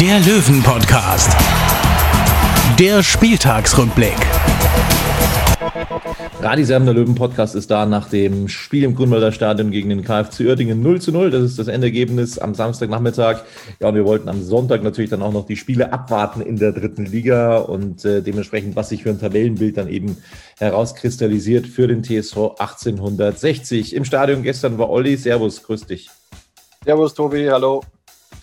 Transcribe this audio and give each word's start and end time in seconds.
der 0.00 0.20
Löwen-Podcast. 0.20 1.28
Der 2.78 3.02
Spieltagsrückblick. 3.02 4.14
Radiserben 6.40 6.86
der 6.86 6.94
Löwen-Podcast 6.94 7.56
ist 7.56 7.68
da 7.68 7.84
nach 7.84 8.08
dem 8.08 8.46
Spiel 8.46 8.84
im 8.84 8.94
Grünwalder 8.94 9.32
Stadion 9.32 9.72
gegen 9.72 9.88
den 9.88 10.04
KfC 10.04 10.46
Uerdingen 10.46 10.82
0 10.82 11.00
zu 11.00 11.10
0. 11.10 11.32
Das 11.32 11.42
ist 11.42 11.58
das 11.58 11.66
Endergebnis 11.66 12.38
am 12.38 12.54
Samstagnachmittag. 12.54 13.42
Ja, 13.80 13.88
und 13.88 13.96
wir 13.96 14.04
wollten 14.04 14.28
am 14.28 14.40
Sonntag 14.44 14.84
natürlich 14.84 15.10
dann 15.10 15.22
auch 15.22 15.32
noch 15.32 15.46
die 15.46 15.56
Spiele 15.56 15.92
abwarten 15.92 16.42
in 16.42 16.58
der 16.58 16.70
dritten 16.70 17.04
Liga 17.04 17.56
und 17.56 18.04
äh, 18.04 18.22
dementsprechend, 18.22 18.76
was 18.76 18.90
sich 18.90 19.02
für 19.02 19.10
ein 19.10 19.18
Tabellenbild 19.18 19.78
dann 19.78 19.88
eben 19.88 20.16
herauskristallisiert 20.58 21.66
für 21.66 21.88
den 21.88 22.04
TSV 22.04 22.36
1860. 22.58 23.96
Im 23.96 24.04
Stadion 24.04 24.44
gestern 24.44 24.78
war 24.78 24.90
Olli. 24.90 25.16
Servus, 25.16 25.64
grüß 25.64 25.86
dich. 25.86 26.08
Servus, 26.84 27.14
Tobi, 27.14 27.48
hallo. 27.50 27.82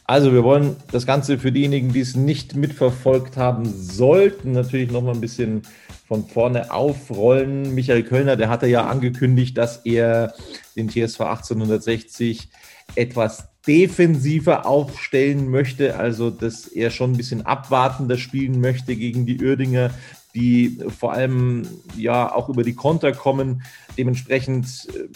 Also, 0.06 0.34
wir 0.34 0.44
wollen 0.44 0.76
das 0.92 1.08
Ganze 1.08 1.40
für 1.40 1.52
diejenigen, 1.52 1.92
die 1.92 2.02
es 2.02 2.16
nicht 2.16 2.56
mitverfolgt 2.56 3.38
haben 3.38 3.66
sollten, 3.66 4.52
natürlich 4.52 4.92
noch 4.92 5.02
mal 5.02 5.16
ein 5.16 5.22
bisschen 5.22 5.64
von 6.08 6.28
vorne 6.28 6.72
aufrollen. 6.72 7.74
Michael 7.74 8.04
Kölner, 8.04 8.36
der 8.36 8.50
hatte 8.50 8.68
ja 8.68 8.86
angekündigt, 8.86 9.58
dass 9.58 9.78
er 9.78 10.34
den 10.76 10.90
TSV 10.90 11.22
1860 11.22 12.50
etwas 12.96 13.48
defensiver 13.66 14.68
aufstellen 14.68 15.50
möchte, 15.50 15.98
also 15.98 16.30
dass 16.30 16.68
er 16.68 16.92
schon 16.92 17.14
ein 17.14 17.18
bisschen 17.18 17.46
abwartender 17.46 18.18
spielen 18.18 18.62
möchte 18.62 18.96
gegen 18.96 19.26
die 19.26 19.44
Uerdinger, 19.44 19.90
die 20.36 20.78
vor 21.00 21.14
allem 21.14 21.68
ja 21.98 22.32
auch 22.34 22.50
über 22.50 22.64
die 22.64 22.76
Konter 22.76 23.12
kommen. 23.12 23.64
Dementsprechend 23.98 24.88
äh, 24.94 25.08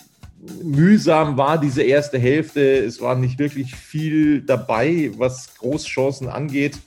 mühsam 0.63 1.37
war 1.37 1.57
diese 1.57 1.83
erste 1.83 2.17
Hälfte. 2.17 2.61
Es 2.61 3.01
war 3.01 3.15
nicht 3.15 3.39
wirklich 3.39 3.75
viel 3.75 4.41
dabei, 4.41 5.11
was 5.17 5.55
Großchancen 5.57 6.27
angeht. 6.27 6.77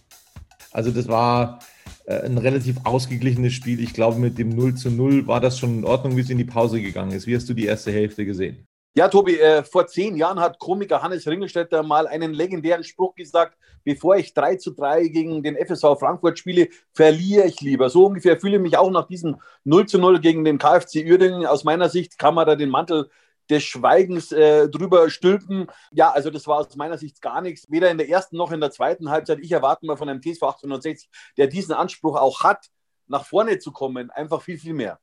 Also 0.71 0.91
das 0.91 1.09
war 1.09 1.61
äh, 2.07 2.25
ein 2.25 2.39
relativ 2.39 2.77
ausgeglichenes 2.85 3.53
Spiel. 3.53 3.81
Ich 3.81 3.93
glaube, 3.93 4.19
mit 4.19 4.39
dem 4.39 4.51
0 4.51 4.75
zu 4.75 4.91
0 4.91 5.27
war 5.27 5.41
das 5.41 5.59
schon 5.59 5.79
in 5.79 5.85
Ordnung, 5.85 6.17
wie 6.17 6.21
es 6.21 6.31
in 6.31 6.39
die 6.39 6.45
Pause 6.45 6.81
gegangen 6.81 7.13
ist. 7.13 7.27
Wie 7.27 7.37
hast 7.37 7.49
du 7.49 7.55
die 7.55 7.67
erste 7.67 7.93
Hälfte 7.93 8.25
gesehen? 8.25 8.67
Ja, 8.95 9.09
Tobi, 9.09 9.39
äh, 9.39 9.63
vor 9.63 9.87
zehn 9.87 10.17
Jahren 10.17 10.39
hat 10.39 10.59
Komiker 10.59 11.03
Hannes 11.03 11.27
Ringelstädter 11.27 11.83
mal 11.83 12.07
einen 12.07 12.35
legendären 12.35 12.85
Spruch 12.85 13.15
gesagt, 13.15 13.57
bevor 13.85 14.17
ich 14.17 14.35
3 14.35 14.57
zu 14.57 14.73
3 14.73 15.09
gegen 15.09 15.43
den 15.43 15.57
FSV 15.57 15.99
Frankfurt 15.99 16.39
spiele, 16.39 16.69
verliere 16.93 17.47
ich 17.47 17.61
lieber. 17.63 17.89
So 17.89 18.05
ungefähr 18.07 18.39
fühle 18.39 18.57
ich 18.57 18.63
mich 18.63 18.77
auch 18.77 18.91
nach 18.91 19.07
diesem 19.07 19.37
0 19.65 19.87
zu 19.87 19.99
0 19.99 20.21
gegen 20.21 20.45
den 20.45 20.59
KfC 20.59 21.11
Uerdingen. 21.11 21.47
Aus 21.47 21.65
meiner 21.65 21.89
Sicht 21.89 22.19
kann 22.19 22.35
man 22.35 22.47
da 22.47 22.55
den 22.55 22.69
Mantel 22.69 23.09
des 23.51 23.63
Schweigens 23.65 24.33
äh, 24.33 24.69
drüber 24.69 25.11
stülpen. 25.11 25.67
Ja, 25.93 26.11
also 26.11 26.31
das 26.31 26.47
war 26.47 26.59
aus 26.59 26.77
meiner 26.77 26.99
Sicht 26.99 27.21
gar 27.21 27.41
nichts. 27.41 27.71
Weder 27.71 27.91
in 27.91 27.99
der 27.99 28.09
ersten 28.09 28.37
noch 28.37 28.53
in 28.53 28.61
der 28.61 28.71
zweiten 28.71 29.11
Halbzeit. 29.11 29.39
Ich 29.43 29.53
erwarte 29.53 29.87
mal 29.87 29.97
von 29.97 30.09
einem 30.09 30.21
TSV 30.21 30.43
1860, 30.43 31.09
der 31.37 31.47
diesen 31.47 31.75
Anspruch 31.75 32.17
auch 32.17 32.43
hat, 32.43 32.67
nach 33.09 33.27
vorne 33.27 33.59
zu 33.59 33.73
kommen, 33.73 34.11
einfach 34.11 34.43
viel, 34.43 34.59
viel 34.59 34.75
mehr. 34.75 34.99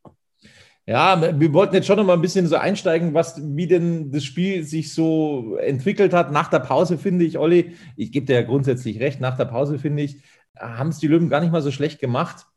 Ja, 0.85 1.39
wir 1.39 1.53
wollten 1.53 1.75
jetzt 1.75 1.85
schon 1.85 1.97
noch 1.97 2.05
mal 2.05 2.13
ein 2.13 2.21
bisschen 2.21 2.47
so 2.47 2.55
einsteigen, 2.55 3.13
was, 3.13 3.39
wie 3.55 3.67
denn 3.67 4.11
das 4.11 4.23
Spiel 4.23 4.63
sich 4.63 4.91
so 4.91 5.55
entwickelt 5.57 6.13
hat. 6.13 6.31
Nach 6.31 6.49
der 6.49 6.59
Pause 6.59 6.97
finde 6.97 7.25
ich, 7.25 7.37
Olli, 7.37 7.75
ich 7.95 8.11
gebe 8.11 8.25
dir 8.25 8.33
ja 8.33 8.41
grundsätzlich 8.41 8.99
recht, 8.99 9.21
nach 9.21 9.37
der 9.37 9.45
Pause 9.45 9.77
finde 9.77 10.01
ich, 10.01 10.17
haben 10.57 10.89
es 10.89 10.97
die 10.97 11.07
Löwen 11.07 11.29
gar 11.29 11.41
nicht 11.41 11.51
mal 11.51 11.61
so 11.61 11.69
schlecht 11.69 11.99
gemacht 11.99 12.47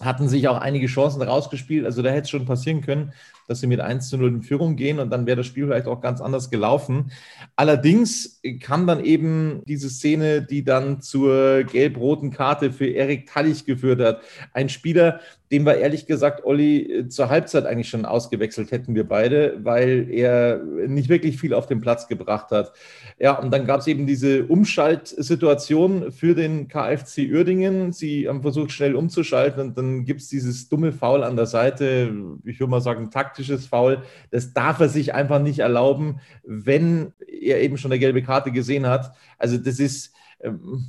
hatten 0.00 0.28
sich 0.28 0.48
auch 0.48 0.58
einige 0.58 0.86
Chancen 0.86 1.22
rausgespielt. 1.22 1.84
Also 1.84 2.02
da 2.02 2.10
hätte 2.10 2.22
es 2.22 2.30
schon 2.30 2.46
passieren 2.46 2.80
können, 2.80 3.12
dass 3.46 3.60
sie 3.60 3.66
mit 3.66 3.80
1 3.80 4.08
zu 4.08 4.18
0 4.18 4.28
in 4.28 4.42
Führung 4.42 4.74
gehen 4.74 4.98
und 4.98 5.10
dann 5.10 5.26
wäre 5.26 5.36
das 5.36 5.46
Spiel 5.46 5.66
vielleicht 5.66 5.86
auch 5.86 6.00
ganz 6.00 6.20
anders 6.20 6.50
gelaufen. 6.50 7.12
Allerdings 7.54 8.40
kam 8.60 8.86
dann 8.86 9.04
eben 9.04 9.62
diese 9.66 9.88
Szene, 9.88 10.42
die 10.42 10.64
dann 10.64 11.00
zur 11.00 11.62
gelb-roten 11.62 12.30
Karte 12.30 12.72
für 12.72 12.86
Erik 12.86 13.26
Tallich 13.26 13.64
geführt 13.64 14.00
hat. 14.00 14.22
Ein 14.52 14.68
Spieler, 14.68 15.20
den 15.54 15.66
wir 15.66 15.76
ehrlich 15.76 16.06
gesagt, 16.06 16.44
Olli, 16.44 17.06
zur 17.08 17.28
Halbzeit 17.28 17.64
eigentlich 17.64 17.88
schon 17.88 18.04
ausgewechselt 18.04 18.72
hätten 18.72 18.96
wir 18.96 19.06
beide, 19.06 19.56
weil 19.62 20.08
er 20.10 20.60
nicht 20.88 21.08
wirklich 21.08 21.38
viel 21.38 21.54
auf 21.54 21.66
den 21.66 21.80
Platz 21.80 22.08
gebracht 22.08 22.50
hat. 22.50 22.72
Ja, 23.20 23.38
und 23.38 23.52
dann 23.52 23.64
gab 23.64 23.78
es 23.78 23.86
eben 23.86 24.04
diese 24.04 24.46
Umschaltsituation 24.46 26.10
für 26.10 26.34
den 26.34 26.66
KfC 26.66 27.32
Uerdingen. 27.32 27.92
Sie 27.92 28.28
haben 28.28 28.42
versucht, 28.42 28.72
schnell 28.72 28.96
umzuschalten 28.96 29.62
und 29.62 29.78
dann 29.78 30.04
gibt 30.04 30.22
es 30.22 30.28
dieses 30.28 30.68
dumme 30.68 30.90
Foul 30.90 31.22
an 31.22 31.36
der 31.36 31.46
Seite. 31.46 32.12
Ich 32.44 32.58
würde 32.58 32.72
mal 32.72 32.80
sagen, 32.80 33.12
taktisches 33.12 33.66
Foul. 33.66 34.02
Das 34.32 34.54
darf 34.54 34.80
er 34.80 34.88
sich 34.88 35.14
einfach 35.14 35.40
nicht 35.40 35.60
erlauben, 35.60 36.18
wenn 36.42 37.12
er 37.28 37.60
eben 37.60 37.78
schon 37.78 37.92
eine 37.92 38.00
gelbe 38.00 38.24
Karte 38.24 38.50
gesehen 38.50 38.88
hat. 38.88 39.12
Also 39.38 39.56
das 39.56 39.78
ist, 39.78 40.12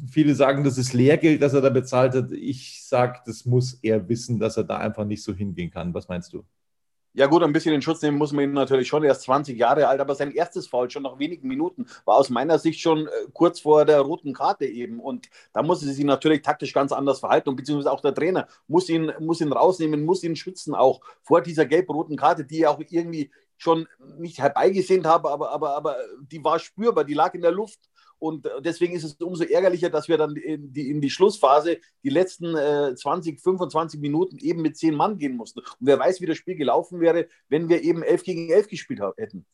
viele 0.10 0.36
sagen, 0.36 0.64
das 0.64 0.78
ist 0.78 0.94
Lehrgeld, 0.94 1.42
das 1.42 1.54
er 1.54 1.62
da 1.62 1.70
bezahlt 1.70 2.14
hat. 2.14 2.32
Ich 2.32 2.84
sage, 2.86 3.20
das 3.26 3.46
muss 3.46 3.80
er 3.82 4.08
wissen, 4.10 4.40
dass 4.40 4.58
er 4.58 4.64
da 4.64 4.78
einfach 4.78 5.06
nicht 5.06 5.24
so 5.24 5.34
hingehen 5.34 5.72
kann. 5.72 5.94
Was 5.94 6.08
meinst 6.08 6.34
du? 6.34 6.44
Ja 7.18 7.28
gut, 7.28 7.44
ein 7.44 7.54
bisschen 7.54 7.74
in 7.74 7.82
Schutz 7.82 8.02
nehmen 8.02 8.18
muss 8.18 8.34
man 8.34 8.44
ihn 8.44 8.52
natürlich 8.52 8.90
schon. 8.90 9.02
Er 9.06 9.14
ist 9.14 9.22
20 9.22 9.58
Jahre 9.58 9.88
alt, 9.88 10.02
aber 10.02 10.16
sein 10.16 10.34
erstes 10.34 10.68
Foul 10.68 10.92
schon 10.92 11.04
nach 11.04 11.18
wenigen 11.18 11.48
Minuten 11.48 11.86
war 12.04 12.18
aus 12.18 12.30
meiner 12.30 12.60
Sicht 12.60 12.82
schon 12.82 13.08
äh, 13.08 13.10
kurz 13.32 13.62
vor 13.62 13.86
der 13.86 14.02
roten 14.02 14.34
Karte 14.34 14.66
eben. 14.66 15.00
Und 15.00 15.30
da 15.54 15.64
muss 15.64 15.82
er 15.82 15.94
sich 15.94 16.04
natürlich 16.04 16.42
taktisch 16.42 16.74
ganz 16.74 16.92
anders 16.92 17.22
verhalten 17.22 17.48
und 17.48 17.56
beziehungsweise 17.56 17.94
auch 17.94 18.02
der 18.02 18.14
Trainer 18.14 18.50
muss 18.68 18.90
ihn, 18.90 19.14
muss 19.22 19.40
ihn 19.40 19.54
rausnehmen, 19.54 20.04
muss 20.04 20.26
ihn 20.26 20.36
schützen 20.36 20.76
auch 20.76 21.00
vor 21.24 21.42
dieser 21.42 21.66
gelb-roten 21.66 22.18
Karte, 22.18 22.44
die 22.44 22.64
er 22.64 22.72
auch 22.72 22.82
irgendwie 22.90 23.32
schon 23.58 23.88
nicht 24.18 24.40
herbeigesehnt 24.40 25.06
habe, 25.06 25.30
aber, 25.30 25.52
aber, 25.52 25.76
aber 25.78 25.96
die 26.30 26.44
war 26.44 26.60
spürbar, 26.60 27.06
die 27.06 27.14
lag 27.14 27.34
in 27.34 27.42
der 27.42 27.52
Luft. 27.52 27.80
Und 28.20 28.50
deswegen 28.60 28.96
ist 28.96 29.04
es 29.04 29.14
umso 29.16 29.44
ärgerlicher, 29.44 29.90
dass 29.90 30.08
wir 30.08 30.18
dann 30.18 30.36
in 30.36 30.72
die, 30.72 30.90
in 30.90 31.02
die 31.02 31.10
Schlussphase 31.10 31.80
die 32.04 32.10
letzten 32.10 32.56
äh, 32.56 32.96
20, 32.96 33.40
25 33.40 34.00
Minuten 34.00 34.38
eben 34.40 34.62
mit 34.62 34.78
zehn 34.78 34.96
Mann 34.96 35.18
gehen 35.18 35.36
mussten. 35.36 35.60
Und 35.60 35.68
wer 35.80 36.00
weiß, 36.00 36.22
wie 36.22 36.26
das 36.26 36.38
Spiel 36.38 36.56
gelaufen 36.56 37.00
wäre, 37.02 37.28
wenn 37.50 37.70
wir 37.70 37.84
eben 37.84 38.04
11 38.04 38.24
gegen 38.24 38.50
11 38.50 38.68
gespielt 38.68 39.02
hätten. 39.18 39.46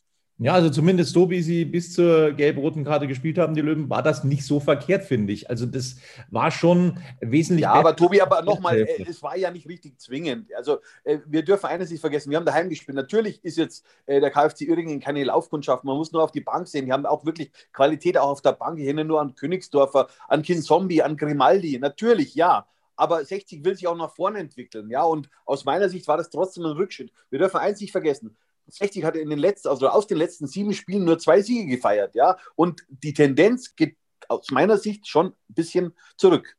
Ja, 0.44 0.54
also 0.54 0.72
zumindest 0.72 1.14
so, 1.14 1.30
wie 1.30 1.44
sie 1.44 1.66
bis 1.66 1.94
zur 1.94 2.32
gelb-roten 2.32 2.84
Karte 2.84 3.06
gespielt 3.08 3.38
haben, 3.38 3.54
die 3.54 3.62
Löwen, 3.62 3.92
war 3.92 4.02
das 4.02 4.24
nicht 4.24 4.44
so 4.44 4.60
verkehrt, 4.60 5.04
finde 5.04 5.34
ich. 5.34 5.52
Also 5.52 5.68
das 5.68 5.98
war 6.32 6.50
schon 6.50 6.98
wesentlich. 7.20 7.62
Ja, 7.62 7.74
aber 7.74 7.96
Tobi, 7.96 8.22
aber 8.22 8.42
nochmal, 8.42 8.80
äh, 8.80 9.04
es 9.08 9.22
war 9.22 9.38
ja 9.38 9.52
nicht 9.52 9.70
richtig 9.70 10.00
zwingend. 10.00 10.52
Also 10.56 10.80
äh, 11.04 11.20
wir 11.28 11.44
dürfen 11.44 11.68
eines 11.68 11.92
nicht 11.92 12.02
vergessen, 12.02 12.32
wir 12.32 12.38
haben 12.38 12.46
daheim 12.48 12.70
gespielt. 12.70 12.96
Natürlich 12.96 13.46
ist 13.46 13.56
jetzt 13.56 13.86
äh, 14.08 14.20
der 14.20 14.32
KfC 14.32 14.68
Uerdingen 14.68 15.00
keine 15.00 15.24
Laufkundschaft. 15.24 15.84
Man 15.84 15.96
muss 15.96 16.12
nur 16.12 16.24
auf 16.24 16.32
die 16.32 16.42
Bank 16.42 16.68
sehen. 16.68 16.88
Die 16.88 16.92
haben 16.92 17.06
auch 17.06 17.24
wirklich 17.24 17.52
Qualität 17.72 18.18
auch 18.18 18.30
auf 18.30 18.42
der 18.42 18.54
Bank. 18.54 18.80
Ich 18.80 18.86
erinnere 18.86 19.06
nur 19.06 19.22
an 19.22 19.36
Königsdorfer, 19.36 20.08
an 20.28 20.42
Kinzombie, 20.42 21.04
an 21.04 21.18
Grimaldi. 21.18 21.78
Natürlich, 21.78 22.34
ja 22.34 22.66
aber 22.98 23.26
60 23.26 23.66
will 23.66 23.76
sich 23.76 23.88
auch 23.88 23.98
nach 23.98 24.14
vorne 24.14 24.38
entwickeln. 24.38 24.92
Ja, 24.92 25.02
und 25.02 25.28
aus 25.46 25.66
meiner 25.66 25.90
Sicht 25.90 26.08
war 26.08 26.18
das 26.18 26.30
trotzdem 26.30 26.66
ein 26.66 26.74
Rückschritt. 26.74 27.12
Wir 27.32 27.40
dürfen 27.40 27.58
eins 27.58 27.82
nicht 27.82 27.92
vergessen. 27.92 28.38
60 28.72 29.04
hatte 29.04 29.20
in 29.20 29.30
den 29.30 29.40
letzten, 29.40 29.70
also 29.70 29.88
aus 29.90 30.08
den 30.08 30.18
letzten 30.18 30.48
sieben 30.48 30.74
Spielen 30.74 31.06
nur 31.06 31.20
zwei 31.20 31.42
Siege 31.42 31.76
gefeiert, 31.76 32.16
ja. 32.16 32.38
Und 32.56 32.86
die 32.90 33.14
Tendenz 33.14 33.76
geht 33.76 33.96
aus 34.28 34.52
meiner 34.52 34.78
Sicht 34.78 35.08
schon 35.08 35.28
ein 35.28 35.54
bisschen 35.54 35.94
zurück, 36.18 36.56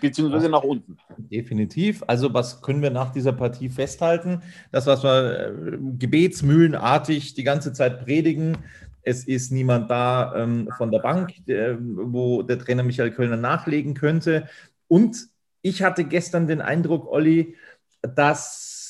beziehungsweise 0.00 0.48
nach 0.48 0.62
unten. 0.62 0.96
Definitiv. 1.18 2.02
Also, 2.06 2.32
was 2.32 2.62
können 2.62 2.82
wir 2.82 2.90
nach 2.90 3.12
dieser 3.12 3.32
Partie 3.32 3.68
festhalten? 3.68 4.42
Das, 4.72 4.86
was 4.86 5.02
wir 5.02 5.48
äh, 5.48 5.78
gebetsmühlenartig 5.98 7.34
die 7.34 7.44
ganze 7.44 7.72
Zeit 7.72 8.04
predigen, 8.04 8.58
es 9.02 9.24
ist 9.24 9.50
niemand 9.50 9.90
da 9.90 10.34
ähm, 10.36 10.68
von 10.76 10.90
der 10.90 10.98
Bank, 11.00 11.32
der, 11.46 11.78
wo 11.80 12.42
der 12.42 12.58
Trainer 12.58 12.82
Michael 12.82 13.12
Kölner 13.12 13.36
nachlegen 13.36 13.94
könnte. 13.94 14.48
Und 14.88 15.28
ich 15.62 15.82
hatte 15.82 16.04
gestern 16.04 16.46
den 16.46 16.60
Eindruck, 16.60 17.06
Olli, 17.10 17.56
dass 18.02 18.80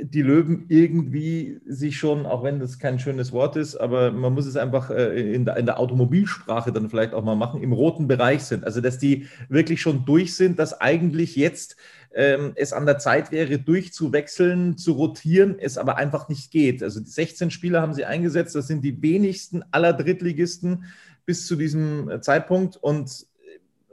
die 0.00 0.22
Löwen 0.22 0.66
irgendwie 0.68 1.60
sich 1.66 1.98
schon, 1.98 2.26
auch 2.26 2.44
wenn 2.44 2.60
das 2.60 2.78
kein 2.78 2.98
schönes 2.98 3.32
Wort 3.32 3.56
ist, 3.56 3.76
aber 3.76 4.12
man 4.12 4.32
muss 4.32 4.46
es 4.46 4.56
einfach 4.56 4.90
äh, 4.90 5.34
in 5.34 5.44
der, 5.44 5.56
in 5.56 5.66
der 5.66 5.78
Automobilsprache 5.78 6.72
dann 6.72 6.88
vielleicht 6.88 7.14
auch 7.14 7.24
mal 7.24 7.34
machen, 7.34 7.62
im 7.62 7.72
roten 7.72 8.06
Bereich 8.06 8.44
sind. 8.44 8.64
Also, 8.64 8.80
dass 8.80 8.98
die 8.98 9.26
wirklich 9.48 9.80
schon 9.80 10.04
durch 10.04 10.36
sind, 10.36 10.58
dass 10.58 10.80
eigentlich 10.80 11.36
jetzt 11.36 11.76
ähm, 12.14 12.52
es 12.54 12.72
an 12.72 12.86
der 12.86 12.98
Zeit 12.98 13.32
wäre, 13.32 13.58
durchzuwechseln, 13.58 14.78
zu 14.78 14.92
rotieren, 14.92 15.56
es 15.58 15.78
aber 15.78 15.96
einfach 15.96 16.28
nicht 16.28 16.50
geht. 16.50 16.82
Also, 16.82 17.00
die 17.00 17.10
16 17.10 17.50
Spieler 17.50 17.82
haben 17.82 17.94
sie 17.94 18.04
eingesetzt, 18.04 18.54
das 18.54 18.68
sind 18.68 18.84
die 18.84 19.02
wenigsten 19.02 19.64
aller 19.72 19.92
Drittligisten 19.92 20.84
bis 21.26 21.46
zu 21.46 21.56
diesem 21.56 22.22
Zeitpunkt 22.22 22.76
und 22.76 23.26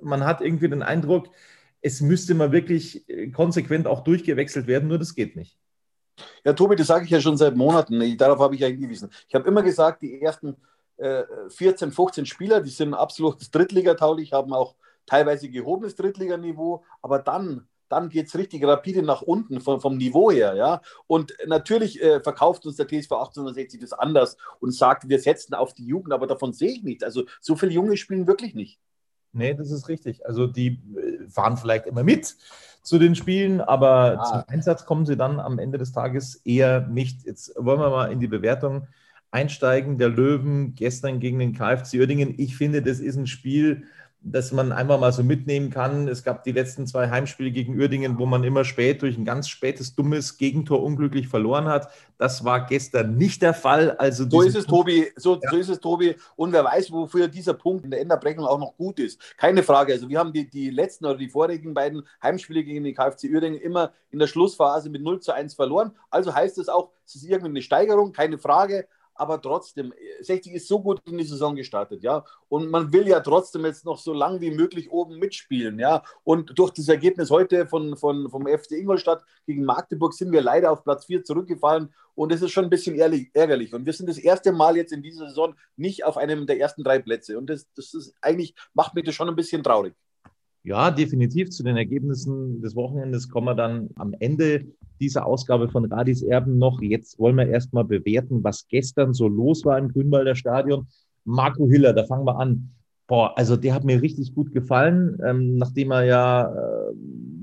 man 0.02 0.24
hat 0.24 0.42
irgendwie 0.42 0.70
den 0.70 0.84
Eindruck, 0.84 1.30
es 1.82 2.02
müsste 2.02 2.36
mal 2.36 2.52
wirklich 2.52 3.10
äh, 3.10 3.30
konsequent 3.30 3.88
auch 3.88 4.04
durchgewechselt 4.04 4.68
werden, 4.68 4.88
nur 4.88 5.00
das 5.00 5.16
geht 5.16 5.36
nicht. 5.36 5.58
Ja, 6.44 6.54
Tobi, 6.54 6.76
das 6.76 6.88
sage 6.88 7.06
ich 7.06 7.12
ja 7.12 7.20
schon 7.20 7.38
seit 7.38 7.56
Monaten. 7.56 8.18
Darauf 8.18 8.40
habe 8.40 8.56
ich 8.56 8.62
ja 8.62 8.68
hingewiesen. 8.68 9.10
Ich 9.28 9.36
habe 9.36 9.48
immer 9.48 9.64
gesagt, 9.64 10.02
die 10.02 10.22
ersten 10.22 10.56
äh, 10.98 11.24
14, 11.50 11.92
15 11.92 12.26
Spieler, 12.26 12.62
die 12.62 12.70
sind 12.70 12.94
absolut 12.94 13.38
drittligatauglich, 13.54 14.34
haben 14.34 14.54
auch 14.54 14.76
teilweise 15.06 15.50
gehobenes 15.50 15.96
Drittliganiveau, 15.96 16.84
aber 17.02 17.20
dann 17.20 17.68
dann 17.90 18.10
geht 18.10 18.28
es 18.28 18.36
richtig 18.36 18.64
rapide 18.66 19.04
nach 19.04 19.22
unten 19.22 19.62
vom, 19.62 19.80
vom 19.80 19.98
Niveau 19.98 20.32
her. 20.32 20.56
Ja? 20.56 20.82
Und 21.08 21.34
natürlich 21.46 22.02
äh, 22.02 22.20
verkauft 22.20 22.66
uns 22.66 22.78
der 22.78 22.88
TSV 22.88 23.12
1860 23.12 23.80
das 23.80 23.94
anders 23.94 24.38
und 24.60 24.72
sagt, 24.72 25.08
wir 25.08 25.20
setzen 25.20 25.54
auf 25.54 25.74
die 25.74 25.86
Jugend, 25.86 26.14
aber 26.14 26.28
davon 26.28 26.54
sehe 26.54 26.72
ich 26.72 26.84
nichts. 26.84 27.04
Also 27.04 27.26
so 27.42 27.56
viele 27.56 27.72
Junge 27.72 27.98
spielen 27.98 28.28
wirklich 28.28 28.56
nicht. 28.56 28.80
Nee, 29.36 29.54
das 29.54 29.70
ist 29.70 29.90
richtig. 29.90 30.26
Also 30.26 30.48
die 30.48 30.80
äh, 30.96 31.30
fahren 31.30 31.58
vielleicht 31.58 31.86
immer 31.86 32.04
mit 32.04 32.36
zu 32.82 33.00
den 33.00 33.16
Spielen, 33.16 33.62
aber 33.62 34.20
ah. 34.20 34.24
zum 34.24 34.44
Einsatz 34.48 34.86
kommen 34.86 35.06
sie 35.06 35.18
dann 35.18 35.40
am 35.40 35.60
Ende 35.60 35.78
des 35.78 35.92
Tages 35.92 36.36
eher 36.46 36.88
nicht. 36.88 37.26
Jetzt 37.26 37.54
wollen 37.58 37.80
wir 37.80 37.90
mal 37.90 38.12
in 38.12 38.20
die 38.20 38.28
Bewertung 38.28 38.88
einsteigen. 39.32 39.98
Der 39.98 40.10
Löwen 40.10 40.76
gestern 40.76 41.20
gegen 41.20 41.40
den 41.40 41.54
KfC 41.54 42.00
Uerdingen. 42.00 42.36
Ich 42.38 42.56
finde, 42.56 42.82
das 42.82 43.00
ist 43.00 43.18
ein 43.18 43.28
Spiel, 43.28 43.84
dass 44.28 44.52
man 44.52 44.72
einfach 44.72 45.00
mal 45.00 45.14
so 45.14 45.24
mitnehmen 45.24 45.70
kann. 45.70 46.08
Es 46.08 46.24
gab 46.24 46.44
die 46.44 46.52
letzten 46.52 46.88
zwei 46.88 47.12
Heimspiele 47.12 47.52
gegen 47.52 47.80
Uerdingen, 47.80 48.18
wo 48.18 48.26
man 48.26 48.44
immer 48.44 48.66
spät 48.66 49.04
durch 49.04 49.18
ein 49.18 49.24
ganz 49.24 49.48
spätes, 49.48 49.94
dummes 49.94 50.38
Gegentor 50.40 50.82
unglücklich 50.82 51.28
verloren 51.28 51.68
hat. 51.68 51.90
Das 52.18 52.44
war 52.44 52.66
gestern 52.66 53.18
nicht 53.18 53.44
der 53.44 53.54
Fall. 53.54 53.92
Also 53.92 54.28
so 54.28 54.42
ist 54.42 54.56
es, 54.56 54.66
Tobi. 54.66 55.12
So, 55.16 55.36
ja. 55.36 55.52
so, 55.52 55.58
ist 55.58 55.70
es, 55.70 55.80
Tobi. 55.80 56.16
Und 56.36 56.54
wer 56.54 56.66
weiß, 56.66 56.92
wofür 56.92 57.28
dieser 57.28 57.54
Punkt 57.54 57.86
in 57.86 57.92
der 57.92 58.02
Endabrechnung 58.02 58.48
auch 58.48 58.58
noch 58.58 58.76
gut 58.76 59.00
ist. 59.00 59.22
Keine 59.38 59.62
Frage. 59.62 59.94
Also 59.94 60.10
wir 60.10 60.18
haben 60.18 60.34
die, 60.34 60.50
die 60.50 60.72
letzten 60.72 61.06
oder 61.06 61.18
die 61.18 61.30
vorigen 61.30 61.76
beiden 61.76 62.02
Heimspiele 62.24 62.64
gegen 62.64 62.84
den 62.84 62.96
KfC 62.96 63.30
Uerdingen 63.32 63.62
immer 63.62 63.92
in 64.10 64.18
der 64.18 64.28
Schlussphase 64.28 64.90
mit 64.90 65.04
0 65.04 65.20
zu 65.20 65.34
1 65.34 65.54
verloren. 65.54 65.92
Also 66.10 66.34
heißt 66.34 66.58
es 66.58 66.68
auch, 66.68 66.90
es 67.06 67.14
ist 67.14 67.26
irgendwie 67.26 67.50
eine 67.50 67.62
Steigerung, 67.62 68.12
keine 68.12 68.40
Frage 68.40 68.88
aber 69.16 69.42
trotzdem, 69.42 69.94
60 70.22 70.54
ist 70.54 70.68
so 70.68 70.82
gut 70.82 71.02
in 71.06 71.18
die 71.18 71.24
Saison 71.24 71.56
gestartet, 71.56 72.04
ja. 72.04 72.24
Und 72.50 72.70
man 72.70 72.92
will 72.94 73.08
ja 73.08 73.22
trotzdem 73.22 73.66
jetzt 73.66 73.86
noch 73.86 73.98
so 73.98 74.14
lang 74.14 74.42
wie 74.42 74.52
möglich 74.52 74.92
oben 74.92 75.18
mitspielen, 75.18 75.80
ja. 75.80 76.04
Und 76.24 76.58
durch 76.60 76.72
das 76.72 76.90
Ergebnis 76.90 77.32
heute 77.32 77.66
von, 77.66 77.96
von, 77.96 78.30
vom 78.30 78.46
FC 78.46 78.72
Ingolstadt 78.72 79.24
gegen 79.48 79.64
Magdeburg 79.64 80.14
sind 80.14 80.32
wir 80.32 80.42
leider 80.42 80.72
auf 80.72 80.84
Platz 80.84 81.06
4 81.06 81.24
zurückgefallen. 81.24 81.94
Und 82.14 82.32
es 82.32 82.42
ist 82.42 82.52
schon 82.52 82.66
ein 82.66 82.70
bisschen 82.70 82.96
ehrlich, 82.96 83.30
ärgerlich. 83.34 83.74
Und 83.74 83.86
wir 83.86 83.94
sind 83.94 84.08
das 84.08 84.18
erste 84.18 84.52
Mal 84.52 84.78
jetzt 84.78 84.94
in 84.94 85.02
dieser 85.02 85.28
Saison 85.28 85.56
nicht 85.76 86.06
auf 86.06 86.18
einem 86.18 86.48
der 86.48 86.60
ersten 86.60 86.84
drei 86.84 87.00
Plätze. 87.00 87.38
Und 87.38 87.50
das, 87.50 87.68
das 87.76 87.94
ist 87.94 88.16
eigentlich, 88.22 88.54
macht 88.74 88.96
mich 88.96 89.04
das 89.04 89.16
schon 89.16 89.28
ein 89.28 89.36
bisschen 89.36 89.64
traurig. 89.64 89.94
Ja, 90.66 90.90
definitiv. 90.90 91.52
Zu 91.52 91.62
den 91.62 91.78
Ergebnissen 91.78 92.60
des 92.60 92.76
Wochenendes 92.76 93.30
kommen 93.30 93.46
wir 93.46 93.54
dann 93.54 93.90
am 93.98 94.16
Ende 94.18 94.66
dieser 95.00 95.28
Ausgabe 95.28 95.70
von 95.70 95.86
Radis 95.86 96.24
Erben 96.24 96.58
noch. 96.58 96.82
Jetzt 96.82 97.20
wollen 97.20 97.36
wir 97.36 97.48
erstmal 97.48 97.84
bewerten, 97.84 98.44
was 98.44 98.68
gestern 98.68 99.14
so 99.14 99.28
los 99.28 99.64
war 99.64 99.78
im 99.78 99.90
Grünwalder 99.90 100.34
Stadion. 100.34 100.88
Marco 101.24 101.68
Hiller, 101.68 101.94
da 101.94 102.04
fangen 102.06 102.26
wir 102.26 102.40
an. 102.40 102.72
Boah, 103.06 103.38
also 103.38 103.56
der 103.56 103.76
hat 103.76 103.84
mir 103.84 104.02
richtig 104.02 104.34
gut 104.34 104.52
gefallen, 104.54 105.20
ähm, 105.24 105.58
nachdem 105.58 105.92
er 105.92 106.04
ja, 106.06 106.52
äh, 106.52 106.94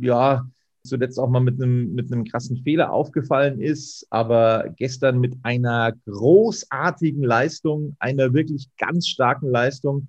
ja, 0.01 0.45
zuletzt 0.85 1.21
auch 1.21 1.29
mal 1.29 1.39
mit 1.39 1.63
einem, 1.63 1.95
mit 1.95 2.13
einem 2.13 2.25
krassen 2.25 2.57
Fehler 2.57 2.93
aufgefallen 2.93 3.61
ist, 3.61 4.05
aber 4.11 4.65
gestern 4.77 5.21
mit 5.21 5.37
einer 5.45 5.93
großartigen 6.07 7.23
Leistung, 7.23 7.95
einer 8.01 8.35
wirklich 8.35 8.69
ganz 8.79 9.07
starken 9.07 9.49
Leistung, 9.49 10.09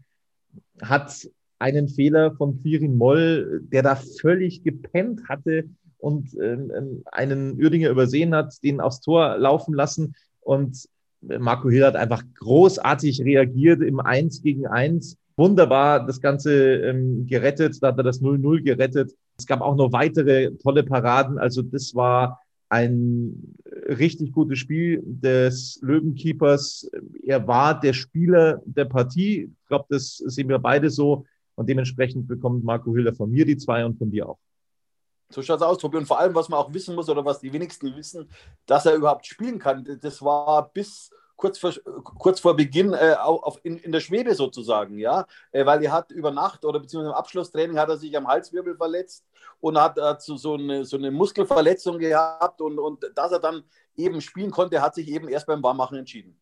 hat 0.81 1.27
einen 1.63 1.87
Fehler 1.87 2.33
von 2.35 2.61
Quirin 2.61 2.97
Moll, 2.97 3.61
der 3.71 3.83
da 3.83 3.95
völlig 3.95 4.63
gepennt 4.63 5.29
hatte 5.29 5.63
und 5.97 6.37
äh, 6.37 6.57
einen 7.05 7.57
Uerdinger 7.57 7.89
übersehen 7.89 8.35
hat, 8.35 8.61
den 8.63 8.81
aufs 8.81 8.99
Tor 8.99 9.37
laufen 9.37 9.73
lassen. 9.73 10.13
Und 10.41 10.89
Marco 11.21 11.69
Hill 11.69 11.85
hat 11.85 11.95
einfach 11.95 12.21
großartig 12.35 13.21
reagiert 13.23 13.81
im 13.81 14.01
1 14.01 14.41
gegen 14.41 14.67
1. 14.67 15.17
Wunderbar 15.37 16.05
das 16.05 16.19
Ganze 16.19 16.53
ähm, 16.53 17.25
gerettet. 17.27 17.81
Da 17.81 17.87
hat 17.87 17.97
er 17.97 18.03
das 18.03 18.21
0-0 18.21 18.61
gerettet. 18.61 19.13
Es 19.37 19.47
gab 19.47 19.61
auch 19.61 19.77
noch 19.77 19.93
weitere 19.93 20.51
tolle 20.57 20.83
Paraden. 20.83 21.37
Also 21.37 21.61
das 21.61 21.95
war 21.95 22.41
ein 22.67 23.55
richtig 23.87 24.33
gutes 24.33 24.59
Spiel 24.59 25.01
des 25.05 25.79
Löwenkeepers. 25.81 26.91
Er 27.25 27.47
war 27.47 27.79
der 27.79 27.93
Spieler 27.93 28.61
der 28.65 28.85
Partie. 28.85 29.49
Ich 29.61 29.67
glaube, 29.67 29.85
das 29.89 30.17
sehen 30.17 30.49
wir 30.49 30.59
beide 30.59 30.89
so. 30.89 31.25
Und 31.55 31.69
dementsprechend 31.69 32.27
bekommt 32.27 32.63
Marco 32.63 32.93
Hiller 32.95 33.13
von 33.13 33.29
mir 33.29 33.45
die 33.45 33.57
zwei 33.57 33.85
und 33.85 33.97
von 33.97 34.09
dir 34.09 34.29
auch. 34.29 34.39
So 35.29 35.41
schaut 35.41 35.57
es 35.57 35.63
aus, 35.63 35.77
Tobi. 35.77 35.97
Und 35.97 36.05
vor 36.05 36.19
allem, 36.19 36.35
was 36.35 36.49
man 36.49 36.59
auch 36.59 36.73
wissen 36.73 36.95
muss 36.95 37.09
oder 37.09 37.25
was 37.25 37.39
die 37.39 37.51
wenigsten 37.53 37.95
wissen, 37.95 38.29
dass 38.65 38.85
er 38.85 38.95
überhaupt 38.95 39.25
spielen 39.25 39.59
kann. 39.59 39.99
Das 40.01 40.21
war 40.21 40.71
bis 40.71 41.11
kurz 41.35 41.57
vor, 41.59 41.73
kurz 42.03 42.39
vor 42.39 42.55
Beginn 42.55 42.93
äh, 42.93 43.15
auf, 43.19 43.59
in, 43.63 43.77
in 43.77 43.91
der 43.91 43.99
Schwebe 43.99 44.35
sozusagen, 44.35 44.97
ja, 44.97 45.25
äh, 45.51 45.65
weil 45.65 45.83
er 45.83 45.91
hat 45.91 46.11
über 46.11 46.31
Nacht 46.31 46.63
oder 46.63 46.79
beziehungsweise 46.79 47.11
im 47.11 47.17
Abschlusstraining 47.17 47.77
hat 47.77 47.89
er 47.89 47.97
sich 47.97 48.15
am 48.15 48.27
Halswirbel 48.27 48.77
verletzt 48.77 49.25
und 49.59 49.77
hat, 49.77 49.99
hat 49.99 50.21
so, 50.21 50.37
so, 50.37 50.53
eine, 50.53 50.85
so 50.85 50.97
eine 50.97 51.11
Muskelverletzung 51.11 51.97
gehabt 51.97 52.61
und, 52.61 52.79
und 52.79 53.03
dass 53.15 53.31
er 53.31 53.39
dann 53.39 53.63
eben 53.95 54.21
spielen 54.21 54.51
konnte, 54.51 54.81
hat 54.81 54.95
sich 54.95 55.07
eben 55.09 55.27
erst 55.27 55.47
beim 55.47 55.61
Warmmachen 55.63 55.97
entschieden. 55.97 56.39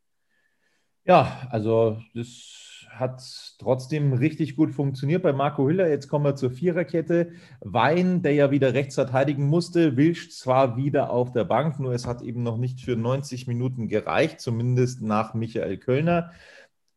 Ja, 1.04 1.48
also 1.50 1.98
das 2.14 2.71
hat 2.94 3.56
trotzdem 3.58 4.14
richtig 4.14 4.56
gut 4.56 4.72
funktioniert 4.72 5.24
bei 5.24 5.34
Marco 5.34 5.68
Hiller. 5.68 5.90
Jetzt 5.90 6.08
kommen 6.08 6.26
wir 6.26 6.36
zur 6.36 6.52
Viererkette. 6.52 7.32
Wein, 7.62 8.22
der 8.22 8.34
ja 8.34 8.52
wieder 8.52 8.74
rechts 8.74 8.96
verteidigen 8.96 9.48
musste, 9.48 9.98
Wilsch 9.98 10.30
zwar 10.32 10.78
wieder 10.78 11.10
auf 11.10 11.32
der 11.32 11.46
Bank, 11.46 11.80
nur 11.80 11.94
es 11.94 12.06
hat 12.06 12.22
eben 12.22 12.44
noch 12.44 12.58
nicht 12.58 12.82
für 12.82 12.96
90 12.96 13.48
Minuten 13.48 13.88
gereicht, 13.88 14.40
zumindest 14.40 15.02
nach 15.02 15.34
Michael 15.34 15.78
Kölner. 15.78 16.32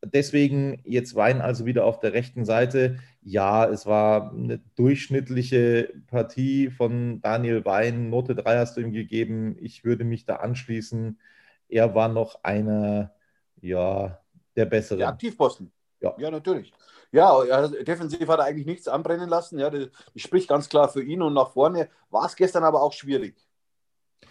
Deswegen 0.03 0.81
jetzt 0.83 1.15
Wein 1.15 1.41
also 1.41 1.65
wieder 1.65 1.85
auf 1.85 1.99
der 1.99 2.13
rechten 2.13 2.45
Seite. 2.45 2.97
Ja, 3.21 3.65
es 3.65 3.85
war 3.85 4.31
eine 4.33 4.59
durchschnittliche 4.75 5.93
Partie 6.07 6.69
von 6.69 7.21
Daniel 7.21 7.65
Wein. 7.65 8.09
Note 8.09 8.35
3 8.35 8.57
hast 8.57 8.77
du 8.77 8.81
ihm 8.81 8.91
gegeben. 8.91 9.57
Ich 9.59 9.83
würde 9.83 10.03
mich 10.03 10.25
da 10.25 10.35
anschließen. 10.37 11.19
Er 11.69 11.95
war 11.95 12.09
noch 12.09 12.43
einer, 12.43 13.13
ja, 13.61 14.19
der 14.55 14.65
bessere. 14.65 14.99
Der 14.99 15.07
Aktivposten. 15.07 15.71
Ja, 16.01 16.15
ja 16.17 16.31
natürlich. 16.31 16.73
Ja, 17.11 17.67
defensiv 17.67 18.27
hat 18.27 18.39
er 18.39 18.45
eigentlich 18.45 18.65
nichts 18.65 18.87
anbrennen 18.87 19.29
lassen. 19.29 19.57
Ja, 19.57 19.69
das, 19.69 19.89
spricht 20.15 20.49
ganz 20.49 20.67
klar 20.67 20.89
für 20.89 21.01
ihn 21.01 21.21
und 21.21 21.33
nach 21.33 21.51
vorne 21.51 21.89
war 22.09 22.25
es 22.25 22.35
gestern 22.35 22.63
aber 22.63 22.81
auch 22.81 22.93
schwierig. 22.93 23.37